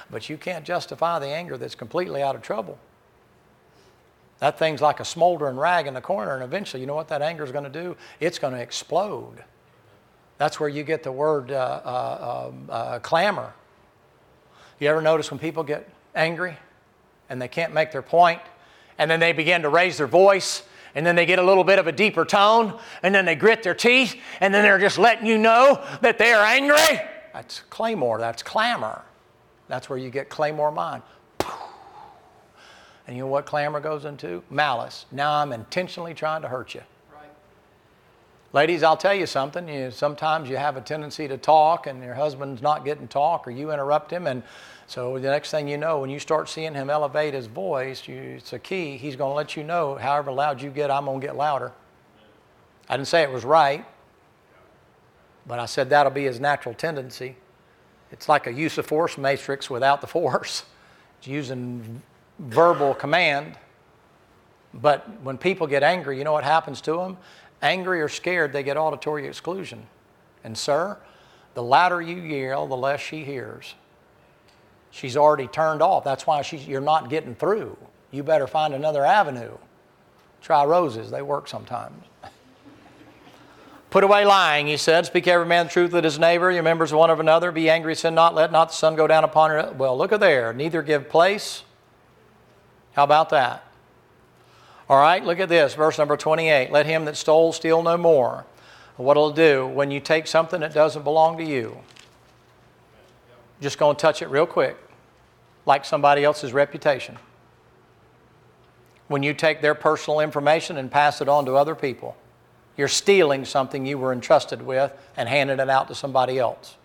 [0.09, 2.77] but you can't justify the anger that's completely out of trouble.
[4.39, 7.21] That thing's like a smoldering rag in the corner, and eventually, you know what that
[7.21, 7.95] anger is going to do?
[8.19, 9.43] It's going to explode.
[10.37, 13.53] That's where you get the word uh, uh, um, uh, clamor.
[14.79, 16.57] You ever notice when people get angry
[17.29, 18.41] and they can't make their point,
[18.97, 20.63] and then they begin to raise their voice
[20.95, 23.63] and then they get a little bit of a deeper tone, and then they grit
[23.63, 27.01] their teeth, and then they're just letting you know that they are angry.
[27.33, 29.03] That's claymore, that's clamor.
[29.67, 31.03] That's where you get claymore mind.
[33.07, 34.43] And you know what clamor goes into?
[34.49, 35.05] Malice.
[35.11, 36.81] Now I'm intentionally trying to hurt you.
[37.13, 37.29] Right.
[38.53, 39.67] Ladies, I'll tell you something.
[39.67, 43.51] You, sometimes you have a tendency to talk, and your husband's not getting talk, or
[43.51, 44.41] you interrupt him, and
[44.87, 48.15] so the next thing you know, when you start seeing him elevate his voice, you,
[48.15, 48.97] it's a key.
[48.97, 51.71] He's going to let you know, however loud you get, I'm going to get louder.
[52.89, 53.85] I didn't say it was right,
[55.47, 57.37] but I said that'll be his natural tendency.
[58.11, 60.63] It's like a use of force matrix without the force.
[61.19, 62.01] It's using
[62.39, 63.57] verbal command.
[64.73, 67.17] But when people get angry, you know what happens to them?
[67.61, 69.85] Angry or scared, they get auditory exclusion.
[70.43, 70.97] And, sir,
[71.53, 73.75] the louder you yell, the less she hears.
[74.93, 76.03] She's already turned off.
[76.03, 77.75] That's why she's, you're not getting through.
[78.11, 79.57] You better find another avenue.
[80.39, 82.05] Try roses, they work sometimes.
[83.89, 85.07] Put away lying, he said.
[85.07, 86.51] Speak every man the truth with his neighbor.
[86.51, 87.51] Your members one of another.
[87.51, 88.35] Be angry, sin not.
[88.35, 89.73] Let not the sun go down upon her.
[89.75, 90.53] Well, look at there.
[90.53, 91.63] Neither give place.
[92.93, 93.65] How about that?
[94.87, 95.73] All right, look at this.
[95.73, 96.71] Verse number 28.
[96.71, 98.45] Let him that stole steal no more.
[98.97, 101.79] What'll it do when you take something that doesn't belong to you?
[103.59, 104.75] Just going to touch it real quick,
[105.65, 107.17] like somebody else's reputation.
[109.07, 112.15] When you take their personal information and pass it on to other people,
[112.77, 116.75] you're stealing something you were entrusted with and handing it out to somebody else.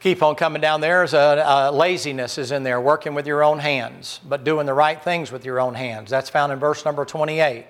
[0.00, 0.98] Keep on coming down there.
[0.98, 4.74] There's a, a laziness is in there, working with your own hands, but doing the
[4.74, 6.10] right things with your own hands.
[6.10, 7.64] That's found in verse number 28.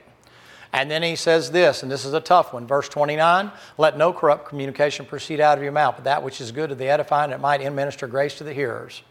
[0.74, 4.12] And then he says this, and this is a tough one, verse 29 Let no
[4.12, 7.30] corrupt communication proceed out of your mouth, but that which is good to the edifying,
[7.30, 9.02] it might administer grace to the hearers.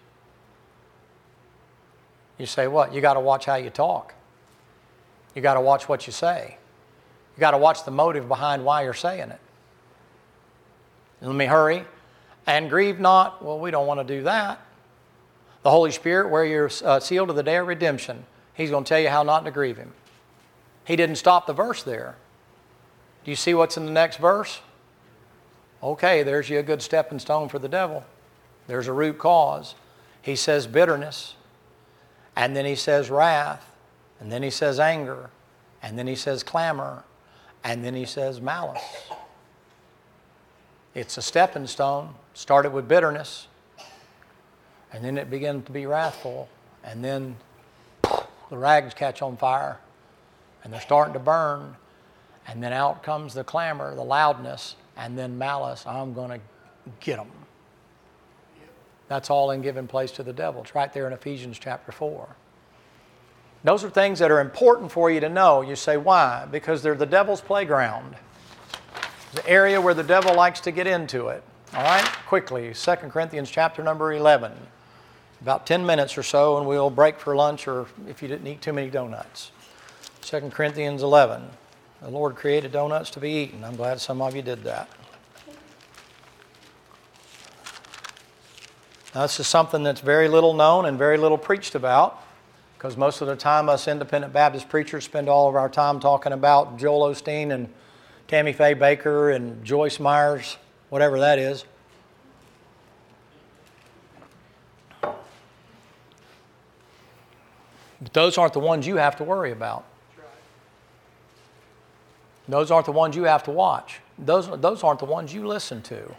[2.37, 2.93] You say, What?
[2.93, 4.13] You got to watch how you talk.
[5.35, 6.57] You got to watch what you say.
[7.37, 9.39] You got to watch the motive behind why you're saying it.
[11.21, 11.85] Let me hurry.
[12.45, 13.41] And grieve not.
[13.41, 14.59] Well, we don't want to do that.
[15.61, 18.89] The Holy Spirit, where you're uh, sealed to the day of redemption, He's going to
[18.89, 19.93] tell you how not to grieve Him.
[20.85, 22.15] He didn't stop the verse there.
[23.23, 24.61] Do you see what's in the next verse?
[25.81, 28.03] Okay, there's you a good stepping stone for the devil.
[28.67, 29.75] There's a root cause.
[30.21, 31.35] He says bitterness,
[32.35, 33.75] and then he says wrath,
[34.19, 35.29] and then he says anger,
[35.81, 37.03] and then he says clamor,
[37.63, 38.81] and then he says malice.
[40.95, 42.15] It's a stepping stone.
[42.35, 43.47] Started with bitterness,
[44.91, 46.49] and then it began to be wrathful,
[46.83, 47.35] and then
[48.49, 49.77] the rags catch on fire,
[50.63, 51.75] and they're starting to burn.
[52.47, 55.85] And then out comes the clamor, the loudness, and then malice.
[55.85, 56.39] I'm going to
[56.99, 57.31] get them.
[59.07, 60.61] That's all in giving place to the devil.
[60.61, 62.27] It's right there in Ephesians chapter 4.
[63.63, 65.61] Those are things that are important for you to know.
[65.61, 66.45] You say, why?
[66.51, 68.15] Because they're the devil's playground,
[69.33, 71.43] the area where the devil likes to get into it.
[71.73, 74.51] All right, quickly, 2 Corinthians chapter number 11.
[75.41, 78.61] About 10 minutes or so, and we'll break for lunch or if you didn't eat
[78.61, 79.51] too many donuts.
[80.25, 81.43] 2 Corinthians 11.
[82.01, 83.63] The Lord created donuts to be eaten.
[83.63, 84.89] I'm glad some of you did that.
[89.13, 92.23] Now, this is something that's very little known and very little preached about
[92.77, 96.31] because most of the time, us independent Baptist preachers spend all of our time talking
[96.33, 97.69] about Joel Osteen and
[98.27, 100.57] Tammy Faye Bakker and Joyce Myers,
[100.89, 101.65] whatever that is.
[108.01, 109.85] But those aren't the ones you have to worry about.
[112.47, 113.99] Those aren't the ones you have to watch.
[114.17, 116.15] Those, those aren't the ones you listen to.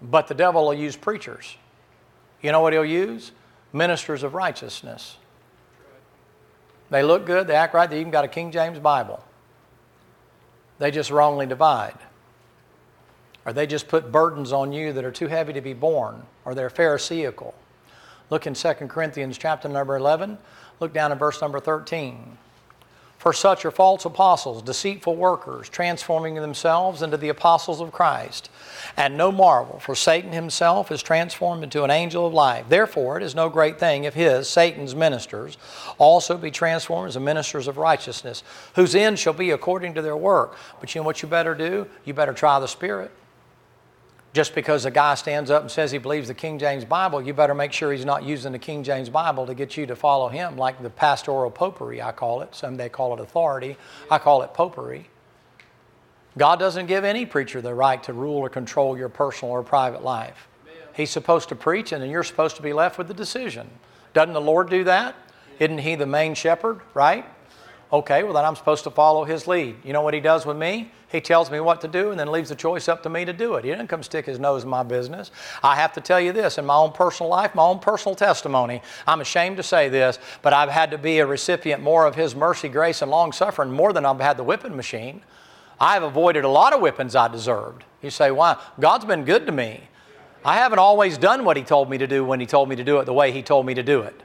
[0.00, 1.56] But the devil will use preachers.
[2.40, 3.32] You know what he'll use?
[3.72, 5.16] ministers of righteousness.
[6.90, 9.24] They look good, they act right, they even got a King James Bible.
[10.78, 11.96] They just wrongly divide.
[13.46, 16.54] Or they just put burdens on you that are too heavy to be borne, or
[16.54, 17.54] they're Pharisaical.
[18.30, 20.38] Look in 2 Corinthians chapter number 11,
[20.80, 22.38] look down at verse number 13.
[23.22, 28.50] For such are false apostles, deceitful workers, transforming themselves into the apostles of Christ.
[28.96, 32.68] And no marvel, for Satan himself is transformed into an angel of light.
[32.68, 35.56] Therefore, it is no great thing if his, Satan's ministers,
[35.98, 38.42] also be transformed as ministers of righteousness,
[38.74, 40.56] whose end shall be according to their work.
[40.80, 41.86] But you know what you better do?
[42.04, 43.12] You better try the Spirit
[44.32, 47.34] just because a guy stands up and says he believes the King James Bible, you
[47.34, 50.28] better make sure he's not using the King James Bible to get you to follow
[50.28, 52.54] him, like the pastoral popery, I call it.
[52.54, 53.76] Some they call it authority.
[54.10, 55.08] I call it popery.
[56.38, 60.02] God doesn't give any preacher the right to rule or control your personal or private
[60.02, 60.48] life.
[60.94, 63.68] He's supposed to preach, and then you're supposed to be left with the decision.
[64.14, 65.14] Doesn't the Lord do that?
[65.58, 67.26] Isn't He the main shepherd, right?
[67.92, 69.76] Okay, well, then I'm supposed to follow His lead.
[69.84, 70.90] You know what He does with me?
[71.08, 73.34] He tells me what to do and then leaves the choice up to me to
[73.34, 73.64] do it.
[73.64, 75.30] He doesn't come stick his nose in my business.
[75.62, 78.80] I have to tell you this in my own personal life, my own personal testimony.
[79.06, 82.34] I'm ashamed to say this, but I've had to be a recipient more of His
[82.34, 85.20] mercy, grace, and long suffering more than I've had the whipping machine.
[85.78, 87.84] I've avoided a lot of whippings I deserved.
[88.00, 88.56] You say, why?
[88.80, 89.82] God's been good to me.
[90.46, 92.84] I haven't always done what He told me to do when He told me to
[92.84, 94.18] do it the way He told me to do it.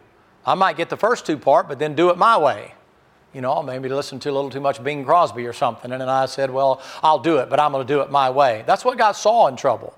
[0.45, 2.75] I might get the first two part, but then do it my way
[3.33, 5.91] you know, maybe listen to a little too much Bing Crosby or something.
[5.91, 8.29] And then I said, well, I'll do it, but I'm going to do it my
[8.29, 8.63] way.
[8.65, 9.93] That's what got Saul in trouble.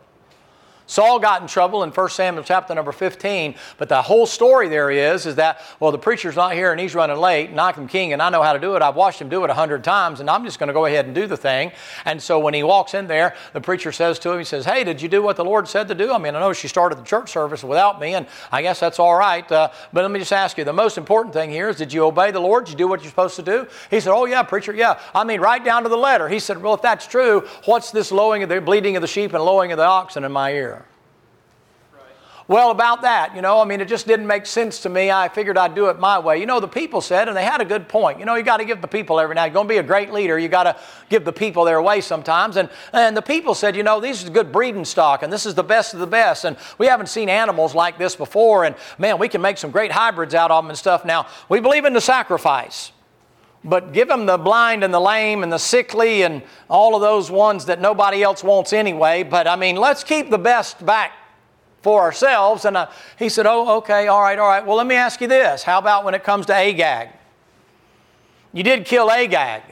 [0.89, 4.89] Saul got in trouble in 1 Samuel chapter number 15, but the whole story there
[4.89, 8.11] is, is that, well, the preacher's not here and he's running late, and I'm king
[8.11, 8.81] and I know how to do it.
[8.81, 11.05] I've watched him do it a hundred times, and I'm just going to go ahead
[11.05, 11.73] and do the thing.
[12.05, 14.83] And so when he walks in there, the preacher says to him, he says, hey,
[14.83, 16.11] did you do what the Lord said to do?
[16.11, 18.97] I mean, I know she started the church service without me, and I guess that's
[18.97, 19.49] all right.
[19.51, 22.03] Uh, but let me just ask you, the most important thing here is, did you
[22.03, 22.65] obey the Lord?
[22.65, 23.67] Did you do what you're supposed to do?
[23.91, 24.99] He said, oh, yeah, preacher, yeah.
[25.13, 26.27] I mean, right down to the letter.
[26.27, 29.33] He said, well, if that's true, what's this lowing of the bleating of the sheep
[29.33, 30.78] and lowing of the oxen in my ear?
[32.49, 35.11] Well, about that, you know, I mean, it just didn't make sense to me.
[35.11, 36.39] I figured I'd do it my way.
[36.39, 38.17] You know, the people said, and they had a good point.
[38.17, 39.43] You know, you got to give the people every now.
[39.43, 40.39] You're going to be a great leader.
[40.39, 40.75] You got to
[41.09, 42.57] give the people their way sometimes.
[42.57, 45.53] And and the people said, you know, these are good breeding stock, and this is
[45.53, 46.43] the best of the best.
[46.43, 48.65] And we haven't seen animals like this before.
[48.65, 51.05] And man, we can make some great hybrids out of them and stuff.
[51.05, 52.91] Now we believe in the sacrifice.
[53.63, 57.29] But give them the blind and the lame and the sickly and all of those
[57.29, 59.21] ones that nobody else wants anyway.
[59.21, 61.11] But I mean, let's keep the best back
[61.81, 62.65] for ourselves.
[62.65, 64.65] And uh, he said, Oh, okay, all right, all right.
[64.65, 65.63] Well, let me ask you this.
[65.63, 67.09] How about when it comes to Agag?
[68.53, 69.63] You did kill Agag.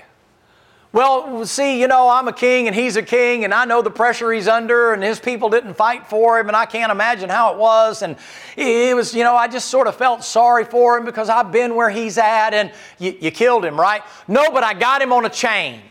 [0.93, 3.91] Well, see, you know, I'm a king and he's a king, and I know the
[3.91, 7.53] pressure he's under, and his people didn't fight for him, and I can't imagine how
[7.53, 8.01] it was.
[8.01, 8.15] And
[8.55, 11.75] it was, you know, I just sort of felt sorry for him because I've been
[11.75, 14.01] where he's at, and you, you killed him, right?
[14.27, 15.81] No, but I got him on a chain.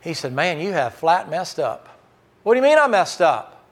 [0.00, 1.93] He said, Man, you have flat messed up.
[2.44, 3.64] What do you mean I messed up?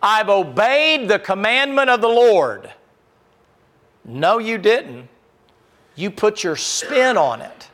[0.00, 2.72] I've obeyed the commandment of the Lord.
[4.04, 5.08] No, you didn't.
[5.96, 7.68] You put your spin on it.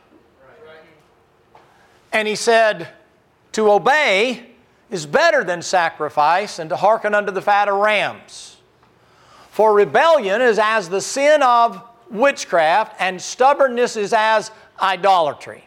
[2.12, 2.88] And he said,
[3.53, 4.47] To obey
[4.91, 8.57] is better than sacrifice, and to hearken unto the fat of rams.
[9.51, 15.64] For rebellion is as the sin of witchcraft, and stubbornness is as idolatry.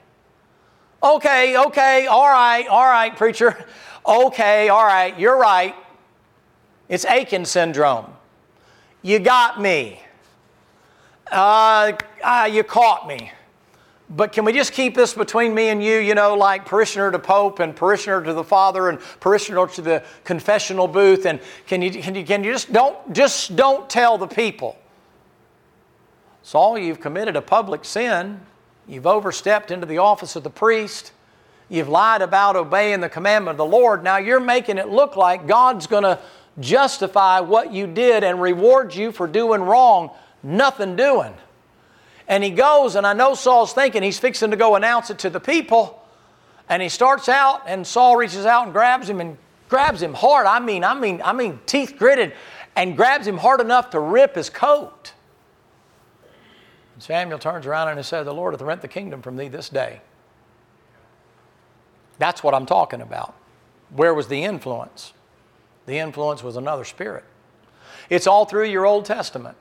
[1.03, 3.65] Okay, okay, all right, all right, preacher
[4.05, 5.75] okay, all right, you're right.
[6.89, 8.13] It's Achan syndrome.
[9.01, 10.01] You got me.
[11.31, 11.93] Uh,
[12.23, 13.31] uh, you caught me.
[14.09, 17.19] But can we just keep this between me and you, you know, like parishioner to
[17.19, 21.25] Pope and parishioner to the Father and parishioner to the confessional booth?
[21.25, 24.77] And can you, can you, can you just don't just don't tell the people?
[26.43, 28.39] Saul, you've committed a public sin.
[28.87, 31.11] You've overstepped into the office of the priest.
[31.69, 34.03] You've lied about obeying the commandment of the Lord.
[34.03, 36.19] Now you're making it look like God's going to
[36.59, 40.11] justify what you did and reward you for doing wrong.
[40.43, 41.33] Nothing doing.
[42.27, 45.29] And he goes, and I know Saul's thinking he's fixing to go announce it to
[45.29, 46.01] the people.
[46.69, 49.37] And he starts out, and Saul reaches out and grabs him and
[49.69, 50.45] grabs him hard.
[50.45, 52.33] I mean, I mean, I mean, teeth gritted,
[52.75, 55.13] and grabs him hard enough to rip his coat.
[57.03, 59.67] Samuel turns around and he said, The Lord hath rent the kingdom from thee this
[59.67, 59.99] day.
[62.17, 63.35] That's what I'm talking about.
[63.89, 65.11] Where was the influence?
[65.85, 67.25] The influence was another spirit.
[68.09, 69.57] It's all through your Old Testament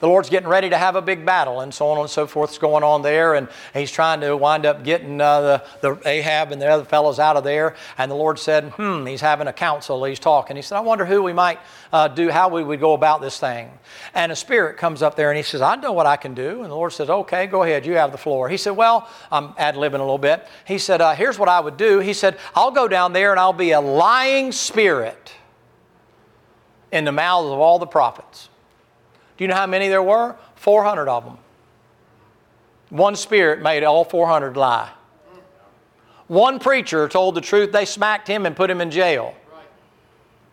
[0.00, 2.52] the Lord's getting ready to have a big battle, and so on and so forth
[2.52, 3.34] is going on there.
[3.34, 7.18] And he's trying to wind up getting uh, the, the Ahab and the other fellows
[7.18, 7.74] out of there.
[7.98, 10.04] And the Lord said, Hmm, he's having a council.
[10.04, 10.56] He's talking.
[10.56, 11.58] He said, I wonder who we might
[11.92, 13.70] uh, do, how we would go about this thing.
[14.14, 16.62] And a spirit comes up there and he says, I know what I can do.
[16.62, 17.86] And the Lord says, Okay, go ahead.
[17.86, 18.48] You have the floor.
[18.48, 20.46] He said, Well, I'm ad libbing a little bit.
[20.66, 22.00] He said, uh, Here's what I would do.
[22.00, 25.32] He said, I'll go down there and I'll be a lying spirit
[26.92, 28.48] in the mouths of all the prophets.
[29.36, 30.36] Do you know how many there were?
[30.56, 31.38] 400 of them.
[32.90, 34.90] One spirit made all 400 lie.
[36.28, 39.34] One preacher told the truth, they smacked him and put him in jail.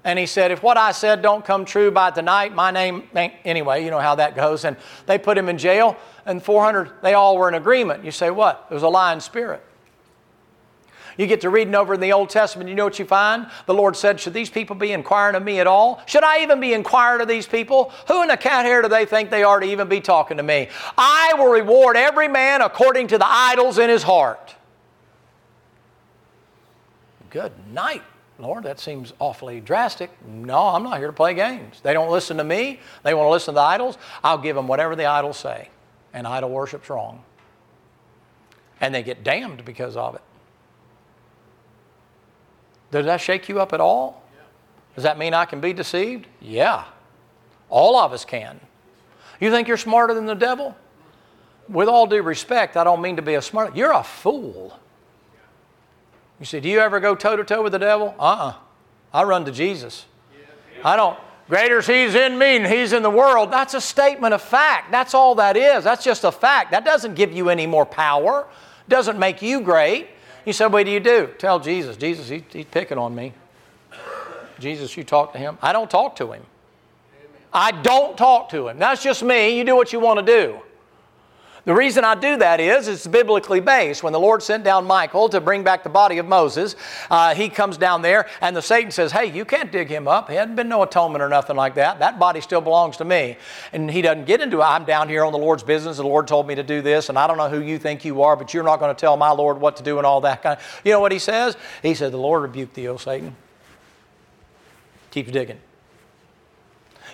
[0.04, 3.84] And he said, If what I said don't come true by tonight, my name, anyway,
[3.84, 4.66] you know how that goes.
[4.66, 4.76] And
[5.06, 8.04] they put him in jail, and 400, they all were in agreement.
[8.04, 8.68] You say, What?
[8.70, 9.64] It was a lying spirit.
[11.18, 13.47] You get to reading over in the Old Testament, you know what you find?
[13.66, 16.01] The Lord said, Should these people be inquiring of me at all?
[16.05, 17.91] Should I even be inquiring of these people?
[18.07, 20.43] Who in the cat hair do they think they are to even be talking to
[20.43, 20.70] me?
[20.97, 24.55] I will reward every man according to the idols in his heart.
[27.30, 28.03] Good night.
[28.39, 30.09] Lord, that seems awfully drastic.
[30.26, 31.80] No, I'm not here to play games.
[31.82, 32.80] They don't listen to me.
[33.03, 33.97] They want to listen to the idols.
[34.24, 35.70] I'll give them whatever the idols say.
[36.14, 37.24] And idol worship's wrong.
[38.82, 40.22] And they get damned because of it.
[42.94, 44.22] Does that shake you up at all?
[44.94, 46.28] Does that mean I can be deceived?
[46.39, 46.84] Yeah.
[47.68, 48.60] All of us can.
[49.39, 50.78] You think you're smarter than the devil?
[51.68, 53.76] With all due respect, I don't mean to be a smart.
[53.76, 54.80] You're a fool.
[56.39, 58.14] You say, do you ever go toe to toe with the devil?
[58.20, 58.50] Uh uh-uh.
[58.50, 58.54] uh
[59.12, 60.06] I run to Jesus.
[60.84, 61.18] I don't.
[61.50, 63.52] Greater is He's in me and He's in the world.
[63.52, 64.91] That's a statement of fact.
[64.91, 65.84] That's all that is.
[65.84, 66.70] That's just a fact.
[66.70, 68.46] That doesn't give you any more power,
[68.88, 70.10] doesn't make you great.
[70.46, 71.30] You said, what do you do?
[71.38, 71.96] Tell Jesus.
[71.98, 73.34] Jesus, he, he's picking on me.
[74.60, 75.58] Jesus, you talk to him.
[75.62, 76.44] I don't talk to him.
[77.52, 78.80] I don't talk to him.
[78.80, 79.58] That's just me.
[79.58, 80.60] You do what you want to do.
[81.66, 84.03] The reason I do that is it's biblically based.
[84.03, 86.76] When the Lord sent down Michael to bring back the body of Moses,
[87.09, 90.30] uh, he comes down there and the Satan says, Hey, you can't dig him up.
[90.30, 91.99] He hadn't been no atonement or nothing like that.
[91.99, 93.38] That body still belongs to me.
[93.72, 94.64] And he doesn't get into it.
[94.64, 95.95] I'm down here on the Lord's business.
[95.95, 98.24] The Lord told me to do this, and I don't know who you think you
[98.24, 100.43] are, but you're not going to tell my Lord what to do and all that
[100.43, 100.82] kind of.
[100.84, 101.55] You know what he says?
[101.82, 103.38] He said, The Lord rebuked thee, O Satan.
[105.11, 105.59] Keeps digging.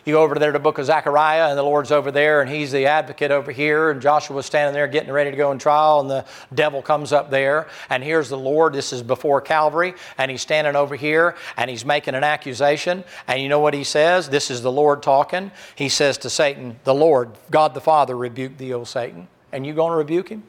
[0.05, 2.49] You go over there to the book of Zechariah, and the Lord's over there, and
[2.49, 5.99] he's the advocate over here, and Joshua's standing there getting ready to go in trial,
[5.99, 8.73] and the devil comes up there, and here's the Lord.
[8.73, 13.03] This is before Calvary, and he's standing over here, and he's making an accusation.
[13.27, 14.29] And you know what he says?
[14.29, 15.51] This is the Lord talking.
[15.75, 19.27] He says to Satan, The Lord, God the Father, rebuked thee, O Satan.
[19.51, 20.43] And you going to rebuke him?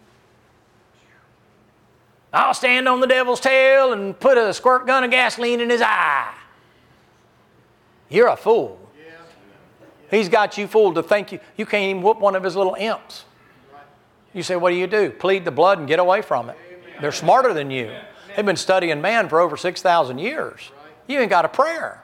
[2.32, 5.82] I'll stand on the devil's tail and put a squirt gun of gasoline in his
[5.82, 6.32] eye.
[8.09, 8.80] You're a fool.
[10.11, 12.74] He's got you fooled to think you, you can't even whoop one of his little
[12.74, 13.24] imps.
[14.34, 15.11] You say, what do you do?
[15.11, 16.58] Plead the blood and get away from it.
[17.00, 17.92] They're smarter than you.
[18.34, 20.70] They've been studying man for over 6,000 years.
[21.06, 22.02] You ain't got a prayer.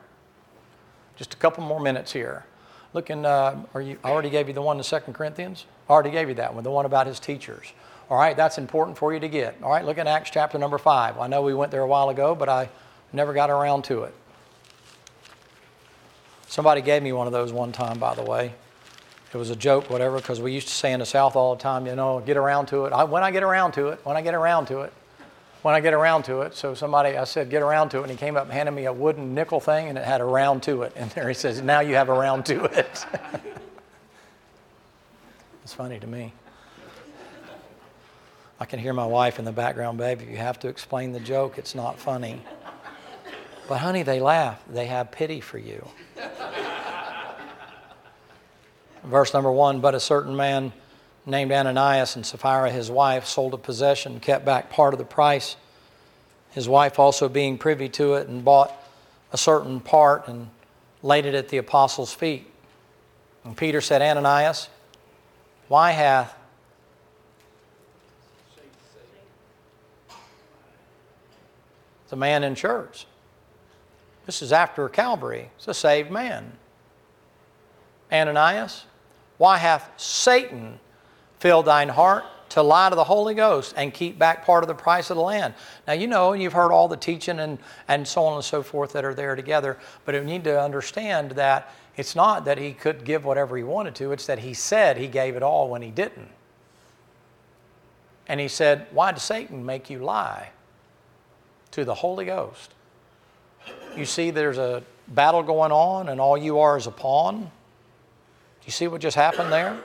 [1.17, 2.45] Just a couple more minutes here.
[2.93, 5.67] Looking, uh, are you, I already gave you the one in 2 Corinthians.
[5.89, 7.73] I already gave you that one, the one about his teachers.
[8.11, 9.57] All right, that's important for you to get.
[9.63, 11.19] All right, look at Acts chapter number 5.
[11.19, 12.69] I know we went there a while ago, but I
[13.13, 14.15] never got around to it.
[16.57, 18.55] Somebody gave me one of those one time, by the way.
[19.31, 21.61] It was a joke, whatever, because we used to say in the South all the
[21.61, 22.95] time, you know, get around to it.
[22.95, 24.91] I, when I get around to it, when I get around to it,
[25.61, 26.55] when I get around to it.
[26.55, 28.05] So somebody, I said, get around to it.
[28.05, 30.25] And he came up and handed me a wooden nickel thing, and it had a
[30.25, 30.95] round to it.
[30.97, 33.05] And there he says, now you have a round to it.
[35.63, 36.33] it's funny to me.
[38.59, 41.59] I can hear my wife in the background, baby, you have to explain the joke.
[41.59, 42.41] It's not funny.
[43.69, 44.65] But honey, they laugh.
[44.67, 45.87] They have pity for you.
[49.05, 50.73] Verse number one, but a certain man
[51.25, 55.57] named Ananias and Sapphira, his wife, sold a possession, kept back part of the price.
[56.51, 58.73] His wife also being privy to it and bought
[59.33, 60.49] a certain part and
[61.03, 62.51] laid it at the apostles' feet.
[63.45, 64.69] And Peter said, Ananias,
[65.69, 66.37] why hath
[72.09, 73.07] the man in church?
[74.27, 75.51] This is after Calvary.
[75.57, 76.53] It's a saved man.
[78.13, 78.85] Ananias,
[79.39, 80.81] why hath Satan
[81.39, 84.75] filled thine heart to lie to the Holy Ghost and keep back part of the
[84.75, 85.55] price of the land?
[85.87, 88.63] Now, you know, and you've heard all the teaching and, and so on and so
[88.63, 92.73] forth that are there together, but you need to understand that it's not that he
[92.73, 95.83] could give whatever he wanted to, it's that he said he gave it all when
[95.83, 96.29] he didn't.
[98.29, 100.51] And he said, Why did Satan make you lie
[101.71, 102.75] to the Holy Ghost?
[103.97, 107.41] You see, there's a battle going on, and all you are is a pawn.
[107.41, 107.49] Do
[108.67, 109.79] You see what just happened there?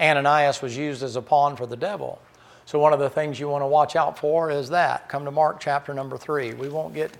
[0.00, 2.20] Ananias was used as a pawn for the devil.
[2.66, 5.08] So, one of the things you want to watch out for is that.
[5.08, 6.52] Come to Mark chapter number three.
[6.52, 7.16] We won't get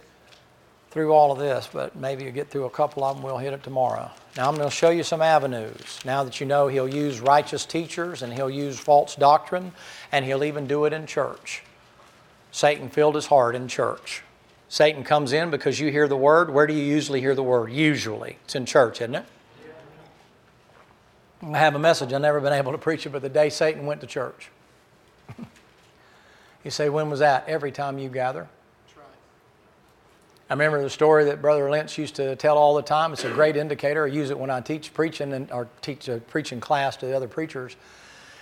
[0.90, 3.24] through all of this, but maybe you get through a couple of them.
[3.24, 4.10] We'll hit it tomorrow.
[4.36, 6.00] Now, I'm going to show you some avenues.
[6.04, 9.72] Now that you know he'll use righteous teachers and he'll use false doctrine,
[10.12, 11.62] and he'll even do it in church.
[12.50, 14.22] Satan filled his heart in church.
[14.68, 16.50] Satan comes in because you hear the word.
[16.50, 17.70] Where do you usually hear the word?
[17.72, 18.38] Usually.
[18.44, 19.24] It's in church, isn't it?
[21.42, 22.12] I have a message.
[22.12, 24.50] I've never been able to preach it, but the day Satan went to church.
[26.64, 27.48] you say, when was that?
[27.48, 28.48] Every time you gather.
[30.48, 33.12] I remember the story that Brother Lynch used to tell all the time.
[33.12, 34.04] It's a great indicator.
[34.04, 37.16] I use it when I teach preaching and or teach a preaching class to the
[37.16, 37.74] other preachers.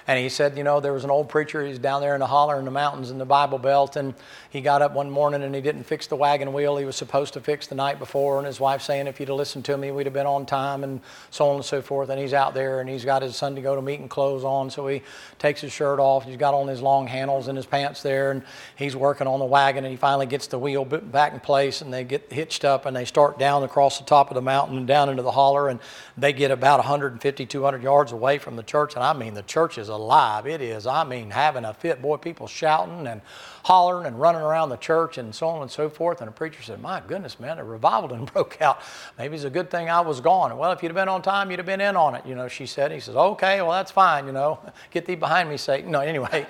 [0.07, 2.27] And he said, you know, there was an old preacher, he's down there in the
[2.27, 4.15] holler in the mountains in the Bible Belt, and
[4.51, 7.33] he got up one morning and he didn't fix the wagon wheel he was supposed
[7.35, 8.37] to fix the night before.
[8.37, 10.85] And his wife saying, if you'd have listened to me, we'd have been on time,
[10.85, 11.01] and
[11.31, 12.11] so on and so forth.
[12.11, 14.71] And he's out there and he's got his Sunday to go to meeting clothes on,
[14.71, 15.03] so he
[15.39, 16.25] takes his shirt off.
[16.25, 18.43] He's got on his long handles and his pants there, and
[18.77, 21.93] he's working on the wagon, and he finally gets the wheel back in place, and
[21.93, 24.87] they get hitched up, and they start down across the top of the mountain and
[24.87, 25.81] down into the holler, and
[26.19, 28.95] they get about 150, 200 yards away from the church.
[28.95, 30.47] And I mean, the church is alive.
[30.47, 32.03] It is I mean, having a fit.
[32.03, 33.23] Boy, people shouting and
[33.65, 36.21] hollering and running around the church and so on and so forth.
[36.21, 38.81] And the preacher said, My goodness, man, a revival done broke out.
[39.19, 40.57] Maybe it's a good thing I was gone.
[40.57, 42.49] Well, if you'd have been on time, you'd have been in on it, you know,
[42.49, 42.93] she said.
[42.93, 44.59] He says, Okay, well, that's fine, you know.
[44.91, 45.91] Get thee behind me, Satan.
[45.91, 46.47] No, anyway.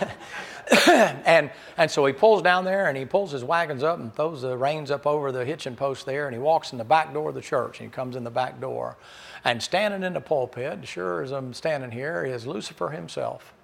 [0.86, 4.42] and, and so he pulls down there and he pulls his wagons up and throws
[4.42, 7.30] the reins up over the hitching post there and he walks in the back door
[7.30, 8.96] of the church and he comes in the back door.
[9.44, 13.54] And standing in the pulpit, sure as I'm standing here, is Lucifer himself.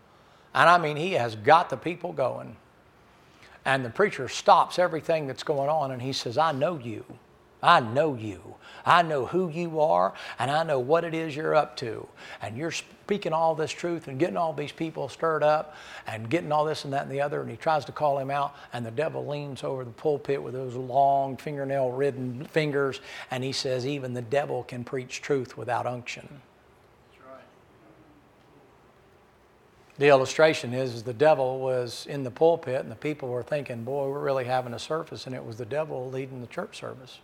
[0.54, 2.56] And I mean, he has got the people going.
[3.64, 7.04] And the preacher stops everything that's going on and he says, I know you.
[7.62, 8.56] I know you.
[8.84, 12.06] I know who you are and I know what it is you're up to.
[12.42, 15.76] And you're speaking all this truth and getting all these people stirred up
[16.06, 17.40] and getting all this and that and the other.
[17.40, 18.54] And he tries to call him out.
[18.72, 23.52] And the devil leans over the pulpit with those long fingernail ridden fingers and he
[23.52, 26.40] says, Even the devil can preach truth without unction.
[29.96, 33.84] The illustration is, is the devil was in the pulpit and the people were thinking,
[33.84, 37.20] boy, we're really having a service, and it was the devil leading the church service.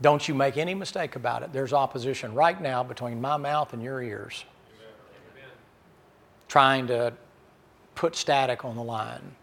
[0.00, 1.52] Don't you make any mistake about it.
[1.52, 4.44] There's opposition right now between my mouth and your ears.
[4.76, 5.50] Amen.
[6.48, 7.14] Trying to
[7.94, 9.34] put static on the line.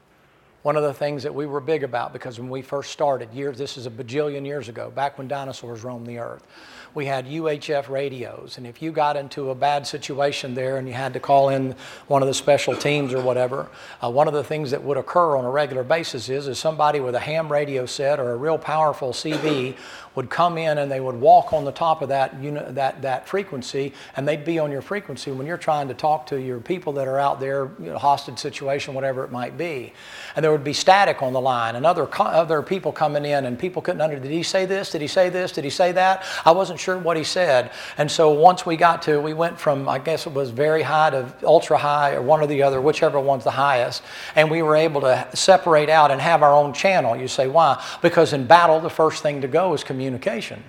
[0.64, 3.58] One of the things that we were big about because when we first started, years
[3.58, 6.48] this is a bajillion years ago, back when dinosaurs roamed the earth,
[6.96, 8.58] we had UHF radios.
[8.58, 11.76] And if you got into a bad situation there and you had to call in
[12.08, 13.68] one of the special teams or whatever,
[14.02, 17.00] uh, one of the things that would occur on a regular basis is, is somebody
[17.00, 19.76] with a ham radio set or a real powerful CB
[20.16, 23.28] would come in and they would walk on the top of that, unit, that, that
[23.28, 26.94] frequency and they'd be on your frequency when you're trying to talk to your people
[26.94, 29.92] that are out there, you know, hostage situation, whatever it might be.
[30.36, 33.60] And there would be static on the line and other, other people coming in and
[33.60, 34.92] people couldn't under, did he say this?
[34.92, 35.52] Did he say this?
[35.52, 36.24] Did he say that?
[36.46, 37.72] I wasn't sure what he said.
[37.98, 41.10] And so once we got to, we went from, I guess it was very high
[41.10, 44.04] to ultra high or one or the other, whichever one's the highest.
[44.36, 47.16] And we were able to separate out and have our own channel.
[47.16, 47.84] You say, why?
[48.02, 50.64] Because in battle, the first thing to go is communication communication.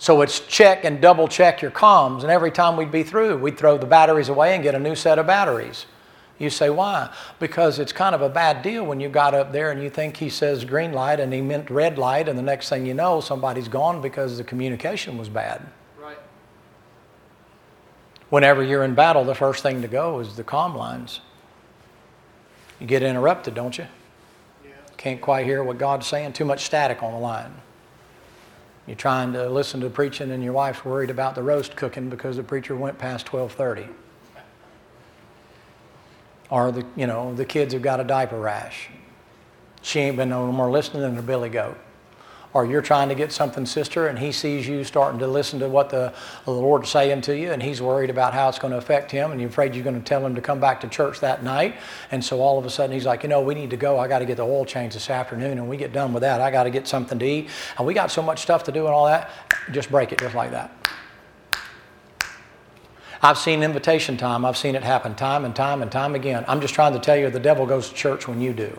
[0.00, 3.58] So it's check and double check your comms, and every time we'd be through, we'd
[3.58, 5.86] throw the batteries away and get a new set of batteries.
[6.38, 7.12] You say, why?
[7.40, 10.18] Because it's kind of a bad deal when you got up there and you think
[10.18, 13.20] he says green light and he meant red light, and the next thing you know,
[13.20, 15.66] somebody's gone because the communication was bad.
[16.00, 16.18] Right.
[18.30, 21.20] Whenever you're in battle, the first thing to go is the comm lines.
[22.78, 23.88] You get interrupted, don't you?
[24.64, 24.70] Yeah.
[24.96, 27.52] Can't quite hear what God's saying, too much static on the line.
[28.86, 32.36] You're trying to listen to preaching and your wife's worried about the roast cooking because
[32.36, 33.92] the preacher went past 1230.
[36.50, 38.88] Or the, you know, the kids have got a diaper rash.
[39.82, 41.78] She ain't been no more listening than a billy goat
[42.54, 45.68] or you're trying to get something, sister, and he sees you starting to listen to
[45.68, 46.12] what the,
[46.44, 49.32] the Lord's saying to you, and he's worried about how it's going to affect him,
[49.32, 51.76] and you're afraid you're going to tell him to come back to church that night.
[52.10, 53.98] And so all of a sudden he's like, you know, we need to go.
[53.98, 56.40] I got to get the oil change this afternoon, and we get done with that.
[56.40, 58.86] I got to get something to eat, and we got so much stuff to do
[58.86, 59.30] and all that.
[59.70, 60.77] Just break it just like that.
[63.20, 64.44] I've seen invitation time.
[64.44, 66.44] I've seen it happen time and time and time again.
[66.46, 68.78] I'm just trying to tell you the devil goes to church when you do.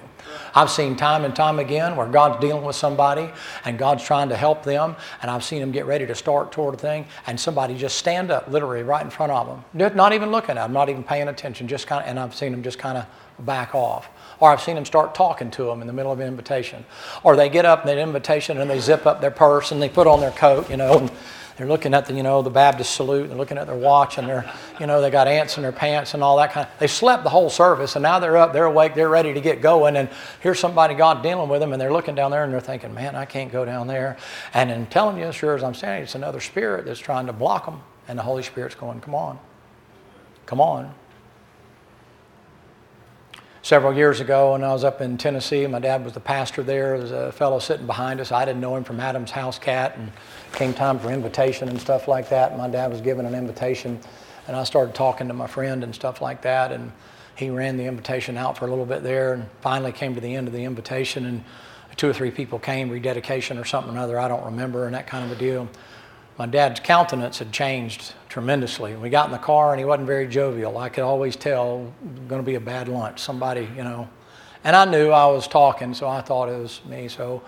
[0.55, 3.29] I've seen time and time again where God's dealing with somebody
[3.65, 6.75] and God's trying to help them, and I've seen them get ready to start toward
[6.75, 10.31] a thing, and somebody just stand up literally right in front of them, not even
[10.31, 12.79] looking at them, not even paying attention, just kind of, and I've seen them just
[12.79, 13.05] kind of
[13.45, 14.09] back off.
[14.39, 16.85] Or I've seen them start talking to them in the middle of an invitation.
[17.23, 19.89] Or they get up in an invitation and they zip up their purse and they
[19.89, 21.09] put on their coat, you know,
[21.59, 24.29] they're looking at the, you know, the Baptist salute, they're looking at their watch, and
[24.29, 24.49] they're,
[24.79, 26.79] you know, they got ants in their pants and all that kind of.
[26.79, 29.61] They slept the whole service, and now they're up, they're awake, they're ready to get
[29.61, 30.07] going, and
[30.39, 33.13] here's somebody God dealing with them, and they're looking down there and they're thinking, man,
[33.13, 34.15] I can't go down there.
[34.53, 37.33] And in telling you, as sure as I'm standing, it's another spirit that's trying to
[37.33, 39.37] block them, and the Holy Spirit's going, come on,
[40.45, 40.95] come on.
[43.61, 46.93] Several years ago, when I was up in Tennessee, my dad was the pastor there.
[46.93, 48.31] There was a fellow sitting behind us.
[48.31, 50.13] I didn't know him from Adam's house cat, and
[50.53, 52.57] came time for invitation and stuff like that.
[52.57, 53.99] My dad was given an invitation,
[54.47, 56.91] and I started talking to my friend and stuff like that, and
[57.35, 60.35] he ran the invitation out for a little bit there, and finally came to the
[60.35, 61.43] end of the invitation, and
[61.95, 65.07] two or three people came, rededication or something or other, I don't remember, and that
[65.07, 65.67] kind of a deal
[66.39, 68.95] my dad's countenance had changed tremendously.
[68.95, 70.77] We got in the car and he wasn't very jovial.
[70.77, 71.93] I could always tell
[72.29, 73.19] going to be a bad lunch.
[73.19, 74.07] Somebody, you know.
[74.63, 77.07] And I knew I was talking, so I thought it was me.
[77.07, 77.41] So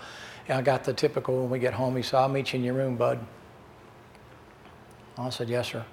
[0.48, 2.74] I got the typical when we get home, he said, I'll meet you in your
[2.74, 3.18] room, bud.
[5.18, 5.84] I said, Yes, sir.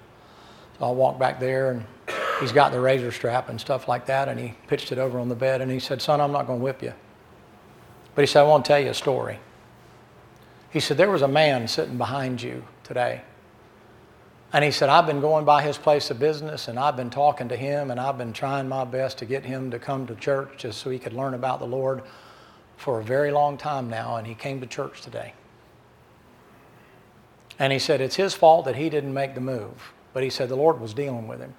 [0.78, 1.84] So I walked back there and
[2.40, 5.28] he's got the razor strap and stuff like that, and he pitched it over on
[5.28, 6.94] the bed and he said, Son, I'm not going to whip you.
[8.14, 9.38] But he said, I want to tell you a story.
[10.70, 13.22] He said, There was a man sitting behind you today.
[14.52, 17.48] And he said, I've been going by his place of business and I've been talking
[17.48, 20.54] to him and I've been trying my best to get him to come to church
[20.56, 22.02] just so he could learn about the Lord
[22.76, 24.16] for a very long time now.
[24.16, 25.34] And he came to church today.
[27.60, 29.92] And he said, It's his fault that he didn't make the move.
[30.12, 31.54] But he said, The Lord was dealing with him.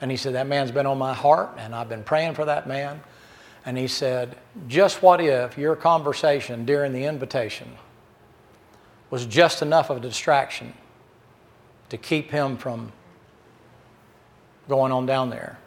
[0.00, 2.66] And he said, That man's been on my heart and I've been praying for that
[2.66, 3.02] man.
[3.66, 7.72] And he said, Just what if your conversation during the invitation
[9.10, 10.72] was just enough of a distraction
[11.88, 12.92] to keep him from
[14.68, 15.58] going on down there.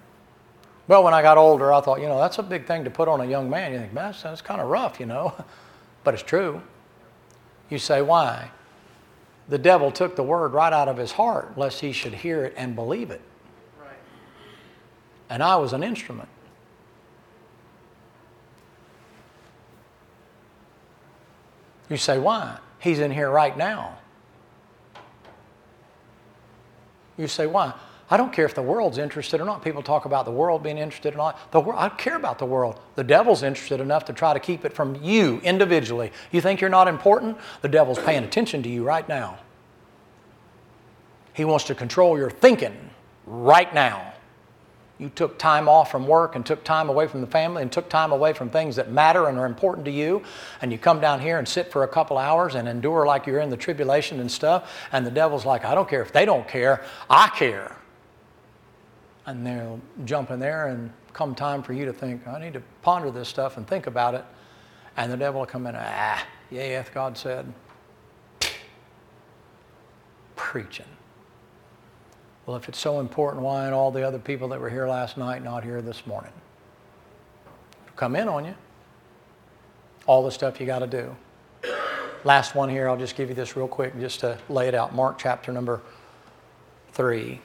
[0.88, 3.08] Well, when I got older, I thought, you know, that's a big thing to put
[3.08, 3.74] on a young man.
[3.74, 5.34] You think, man, that's, that's kind of rough, you know.
[6.04, 6.62] But it's true.
[7.70, 8.52] You say, why?
[9.50, 12.54] The devil took the word right out of his heart, lest he should hear it
[12.56, 13.20] and believe it.
[13.78, 13.98] Right.
[15.30, 16.30] And I was an instrument.
[21.90, 22.60] You say, why?
[22.80, 23.98] He's in here right now.
[27.18, 27.74] You say, why?
[28.10, 29.64] I don't care if the world's interested or not.
[29.64, 31.52] People talk about the world being interested or not.
[31.52, 32.80] The world, I care about the world.
[32.96, 36.14] The devil's interested enough to try to keep it from you individually.
[36.32, 37.38] You think you're not important?
[37.62, 39.40] The devil's paying attention to you right now.
[41.34, 42.76] He wants to control your thinking
[43.26, 44.14] right now
[45.00, 47.88] you took time off from work and took time away from the family and took
[47.90, 50.24] time away from things that matter and are important to you,
[50.62, 53.40] and you come down here and sit for a couple hours and endure like you're
[53.40, 56.48] in the tribulation and stuff, and the devil's like, I don't care if they don't
[56.48, 57.76] care, I care.
[59.28, 62.64] And they'll jump in there and come time for you to think, I need to
[62.82, 64.26] ponder this stuff and think about it.
[64.96, 67.54] And the devil will come in, ah, yeah, God said.
[70.36, 70.86] Preaching.
[72.48, 75.18] Well, if it's so important, why aren't all the other people that were here last
[75.18, 76.32] night not here this morning?
[77.98, 78.56] Come in on you.
[80.06, 81.14] All the stuff you got to do.
[82.24, 84.96] Last one here, I'll just give you this real quick just to lay it out.
[84.96, 85.82] Mark chapter number
[86.94, 87.42] 3.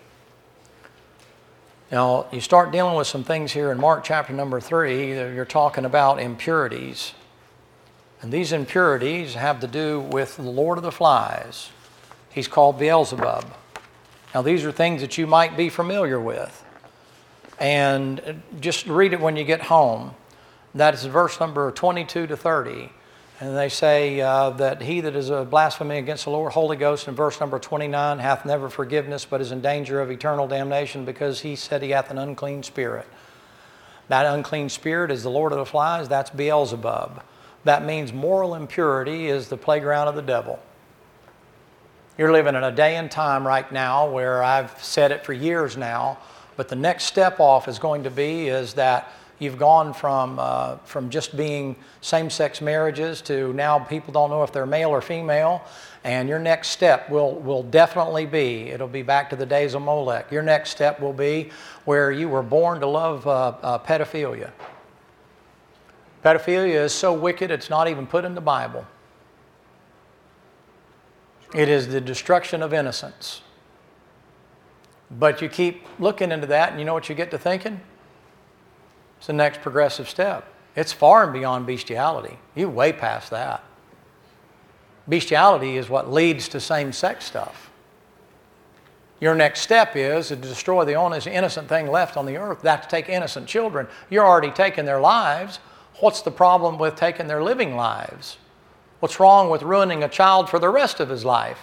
[1.91, 5.15] Now, you start dealing with some things here in Mark chapter number 3.
[5.15, 7.13] You're talking about impurities.
[8.21, 11.71] And these impurities have to do with the Lord of the Flies.
[12.31, 13.45] He's called Beelzebub.
[14.35, 16.65] Now, these are things that you might be familiar with.
[17.59, 20.15] And just read it when you get home.
[20.75, 22.91] That is verse number 22 to 30.
[23.41, 27.09] And they say uh, that he that is a blasphemy against the Lord, Holy Ghost,
[27.09, 31.41] in verse number 29, hath never forgiveness, but is in danger of eternal damnation, because
[31.41, 33.07] he said he hath an unclean spirit.
[34.09, 37.23] That unclean spirit is the Lord of the flies, that's Beelzebub.
[37.65, 40.61] That means moral impurity is the playground of the devil.
[42.19, 45.79] You're living in a day and time right now where I've said it for years
[45.79, 46.19] now,
[46.57, 50.77] but the next step off is going to be is that you've gone from, uh,
[50.85, 55.01] from just being same sex marriages to now people don't know if they're male or
[55.01, 55.65] female.
[56.05, 59.81] And your next step will, will definitely be, it'll be back to the days of
[59.81, 60.31] Molech.
[60.31, 61.51] Your next step will be
[61.87, 64.51] where you were born to love uh, uh, pedophilia.
[66.23, 68.87] Pedophilia is so wicked it's not even put in the Bible.
[71.55, 73.43] It is the destruction of innocence.
[75.11, 77.81] But you keep looking into that, and you know what you get to thinking?
[79.19, 80.53] It's the next progressive step.
[80.75, 82.39] It's far and beyond bestiality.
[82.55, 83.63] You're way past that.
[85.07, 87.71] Bestiality is what leads to same sex stuff.
[89.21, 92.63] Your next step is to destroy the only innocent thing left on the earth.
[92.63, 93.87] That's take innocent children.
[94.11, 95.61] You're already taking their lives.
[96.01, 98.39] What's the problem with taking their living lives?
[99.03, 101.59] What's wrong with ruining a child for the rest of his life?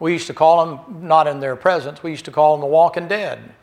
[0.00, 2.66] We used to call them, not in their presence, we used to call them the
[2.66, 3.54] walking dead.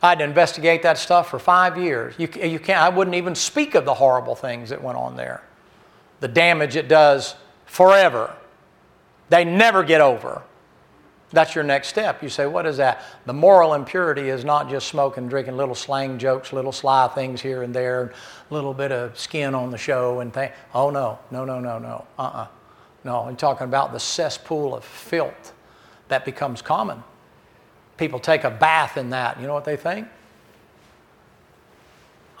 [0.00, 2.14] I had to investigate that stuff for five years.
[2.18, 5.42] You, you can't, I wouldn't even speak of the horrible things that went on there,
[6.20, 7.34] the damage it does
[7.66, 8.32] forever.
[9.28, 10.40] They never get over.
[11.32, 12.22] That's your next step.
[12.22, 13.02] You say, what is that?
[13.24, 17.62] The moral impurity is not just smoking, drinking little slang jokes, little sly things here
[17.62, 18.12] and there,
[18.50, 20.52] a little bit of skin on the show and things.
[20.74, 22.04] Oh, no, no, no, no, no.
[22.18, 22.40] Uh uh-uh.
[22.42, 22.46] uh
[23.04, 25.52] No, I'm talking about the cesspool of filth
[26.08, 27.02] that becomes common.
[27.96, 29.40] People take a bath in that.
[29.40, 30.08] You know what they think?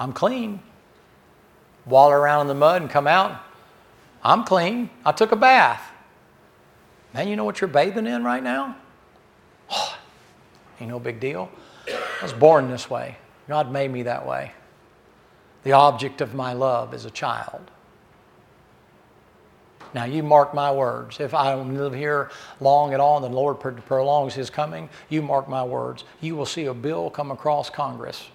[0.00, 0.60] I'm clean.
[1.86, 3.40] Waller around in the mud and come out.
[4.24, 4.90] I'm clean.
[5.04, 5.82] I took a bath.
[7.14, 8.76] Man, you know what you're bathing in right now?
[9.70, 9.98] Oh,
[10.80, 11.50] ain't no big deal.
[11.88, 13.16] I was born this way.
[13.48, 14.52] God made me that way.
[15.64, 17.70] The object of my love is a child.
[19.92, 21.18] Now, you mark my words.
[21.18, 22.30] If I don't live here
[22.60, 26.04] long at all and the Lord prolongs his coming, you mark my words.
[26.20, 28.28] You will see a bill come across Congress.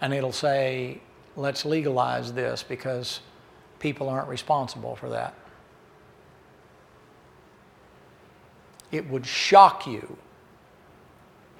[0.00, 1.00] And it'll say,
[1.36, 3.20] let's legalize this because
[3.78, 5.34] people aren't responsible for that.
[8.92, 10.16] It would shock you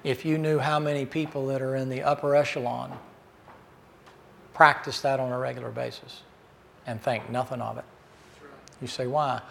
[0.03, 2.97] if you knew how many people that are in the upper echelon
[4.53, 6.21] practice that on a regular basis
[6.85, 7.85] and think nothing of it.
[8.81, 9.41] You say, why?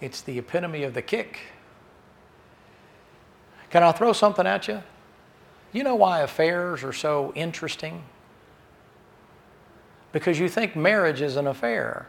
[0.00, 1.40] It's the epitome of the kick.
[3.70, 4.82] Can I throw something at you?
[5.72, 8.02] You know why affairs are so interesting?
[10.12, 12.08] Because you think marriage is an affair.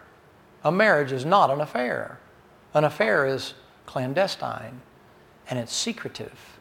[0.64, 2.20] A marriage is not an affair.
[2.74, 3.54] An affair is
[3.86, 4.82] clandestine
[5.52, 6.58] and it's secretive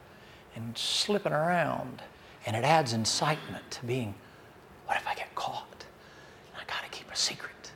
[0.57, 2.03] and slipping around
[2.45, 4.15] and it adds incitement to being
[4.87, 5.85] what if I get caught?
[6.53, 7.71] And I got to keep a secret.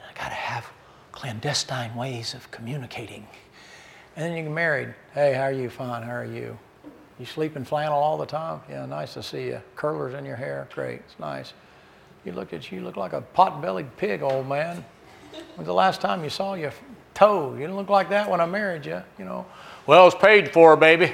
[0.00, 0.70] And I got to have
[1.10, 3.26] clandestine ways of communicating.
[4.14, 4.94] And then you get married.
[5.12, 5.68] Hey, how are you?
[5.68, 6.04] Fine.
[6.04, 6.56] How are you?
[7.18, 8.60] You sleep in flannel all the time?
[8.70, 9.60] Yeah, nice to see you.
[9.74, 10.68] Curlers in your hair?
[10.72, 11.00] Great.
[11.00, 11.54] It's nice.
[12.24, 14.84] You look at you, you look like a pot-bellied pig, old man.
[15.56, 16.72] When's the last time you saw your
[17.14, 17.52] toe?
[17.54, 19.44] You didn't look like that when I married you, you know.
[19.86, 21.12] Well, it's paid for, baby.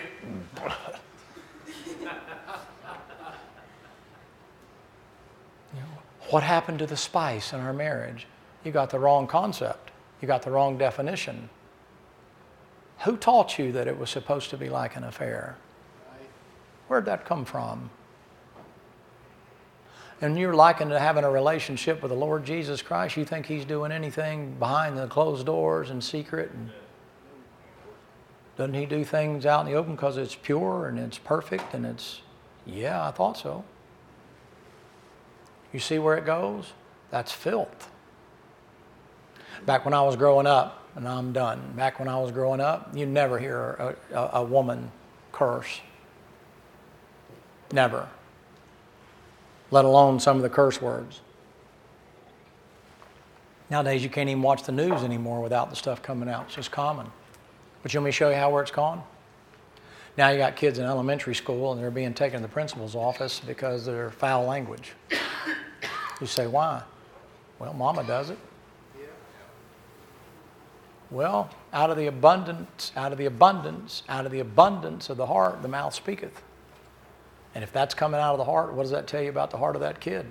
[6.31, 8.29] what happened to the spice in our marriage?
[8.63, 9.91] You got the wrong concept.
[10.21, 11.49] You got the wrong definition.
[13.01, 15.57] Who taught you that it was supposed to be like an affair?
[16.87, 17.91] Where'd that come from?
[20.21, 23.17] And you're likened to having a relationship with the Lord Jesus Christ.
[23.17, 26.51] You think He's doing anything behind the closed doors in secret?
[26.53, 26.71] And
[28.61, 31.87] doesn't he do things out in the open because it's pure and it's perfect and
[31.87, 32.21] it's,
[32.67, 33.65] yeah, I thought so.
[35.73, 36.75] You see where it goes?
[37.11, 37.91] That's filth.
[39.65, 42.95] Back when I was growing up, and I'm done, back when I was growing up,
[42.95, 44.93] you never hear a, a, a woman
[45.33, 45.81] curse.
[47.73, 48.11] Never.
[49.71, 51.23] Let alone some of the curse words.
[53.71, 56.45] Nowadays, you can't even watch the news anymore without the stuff coming out.
[56.49, 57.11] It's just common.
[57.83, 59.03] But you want me to show you how where it's gone?
[60.17, 63.41] Now you got kids in elementary school and they're being taken to the principal's office
[63.41, 64.93] because they're foul language.
[66.21, 66.83] You say, why?
[67.59, 68.39] Well, mama does it.
[71.11, 75.27] Well, out of the abundance, out of the abundance, out of the abundance of the
[75.27, 76.43] heart, the mouth speaketh.
[77.55, 79.57] And if that's coming out of the heart, what does that tell you about the
[79.57, 80.27] heart of that kid?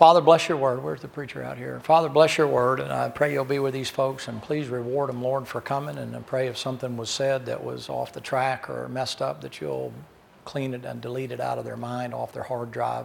[0.00, 0.82] Father, bless your word.
[0.82, 1.78] Where's the preacher out here?
[1.80, 5.10] Father, bless your word, and I pray you'll be with these folks, and please reward
[5.10, 5.98] them, Lord, for coming.
[5.98, 9.42] And I pray if something was said that was off the track or messed up,
[9.42, 9.92] that you'll
[10.46, 13.04] clean it and delete it out of their mind, off their hard drive.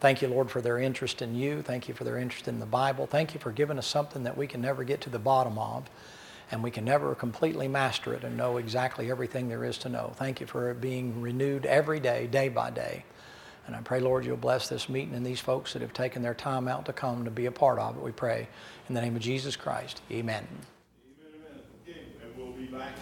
[0.00, 1.62] Thank you, Lord, for their interest in you.
[1.62, 3.06] Thank you for their interest in the Bible.
[3.06, 5.88] Thank you for giving us something that we can never get to the bottom of
[6.50, 10.12] and we can never completely master it and know exactly everything there is to know.
[10.16, 13.04] Thank you for it being renewed every day, day by day.
[13.66, 16.34] And I pray, Lord, you'll bless this meeting and these folks that have taken their
[16.34, 18.02] time out to come to be a part of it.
[18.02, 18.48] We pray
[18.88, 20.00] in the name of Jesus Christ.
[20.10, 20.46] Amen.
[20.46, 21.40] Amen.
[21.52, 21.62] amen.
[21.88, 22.00] Okay.
[22.22, 22.94] And we'll be back.